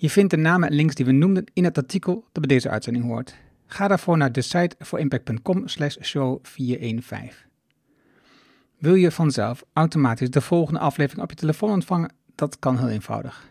[0.00, 2.68] Je vindt de namen en links die we noemden in het artikel dat bij deze
[2.68, 3.34] uitzending hoort.
[3.66, 7.30] Ga daarvoor naar de site voor impact.com slash show 415.
[8.78, 12.12] Wil je vanzelf automatisch de volgende aflevering op je telefoon ontvangen?
[12.34, 13.48] Dat kan heel eenvoudig.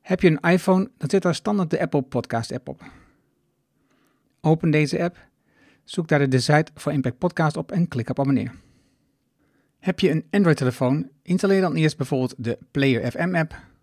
[0.00, 2.82] Heb je een iPhone, dan zit daar standaard de Apple Podcast app op.
[4.40, 5.28] Open deze app,
[5.84, 8.54] zoek daar de site voor Impact Podcast op en klik op abonneer.
[9.78, 13.74] Heb je een Android-telefoon, installeer dan eerst bijvoorbeeld de Player FM app.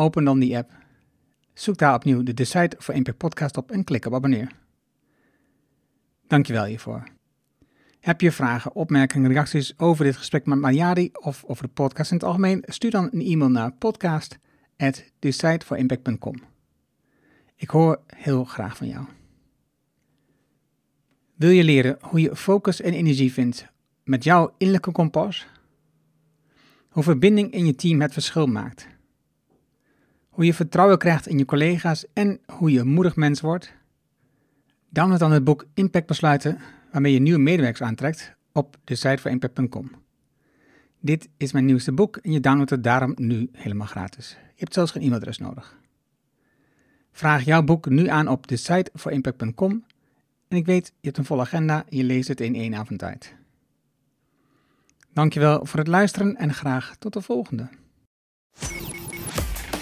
[0.00, 0.78] Open dan die app
[1.52, 4.52] Zoek daar opnieuw de site voor Impact Podcast op en klik op abonneer.
[6.26, 7.08] Dankjewel hiervoor.
[8.00, 12.16] Heb je vragen, opmerkingen, reacties over dit gesprek met Mariari of over de podcast in
[12.16, 12.62] het algemeen?
[12.66, 16.34] Stuur dan een e-mail naar podcast.desiteforimpact.com.
[17.56, 19.06] Ik hoor heel graag van jou.
[21.34, 23.66] Wil je leren hoe je focus en energie vindt
[24.04, 25.46] met jouw innerlijke kompas?
[26.88, 28.89] Hoe verbinding in je team het verschil maakt?
[30.40, 33.72] Hoe je vertrouwen krijgt in je collega's en hoe je een moedig mens wordt?
[34.88, 36.58] Download dan het boek Impact Besluiten,
[36.92, 39.90] waarmee je nieuwe medewerkers aantrekt, op de site voor impact.com.
[41.00, 44.28] Dit is mijn nieuwste boek en je downloadt het daarom nu helemaal gratis.
[44.30, 45.78] Je hebt zelfs geen e-mailadres nodig.
[47.12, 49.84] Vraag jouw boek nu aan op de site voor impact.com
[50.48, 52.98] en ik weet, je hebt een volle agenda en je leest het in één avond
[52.98, 53.34] tijd.
[55.12, 57.68] Dankjewel voor het luisteren en graag tot de volgende.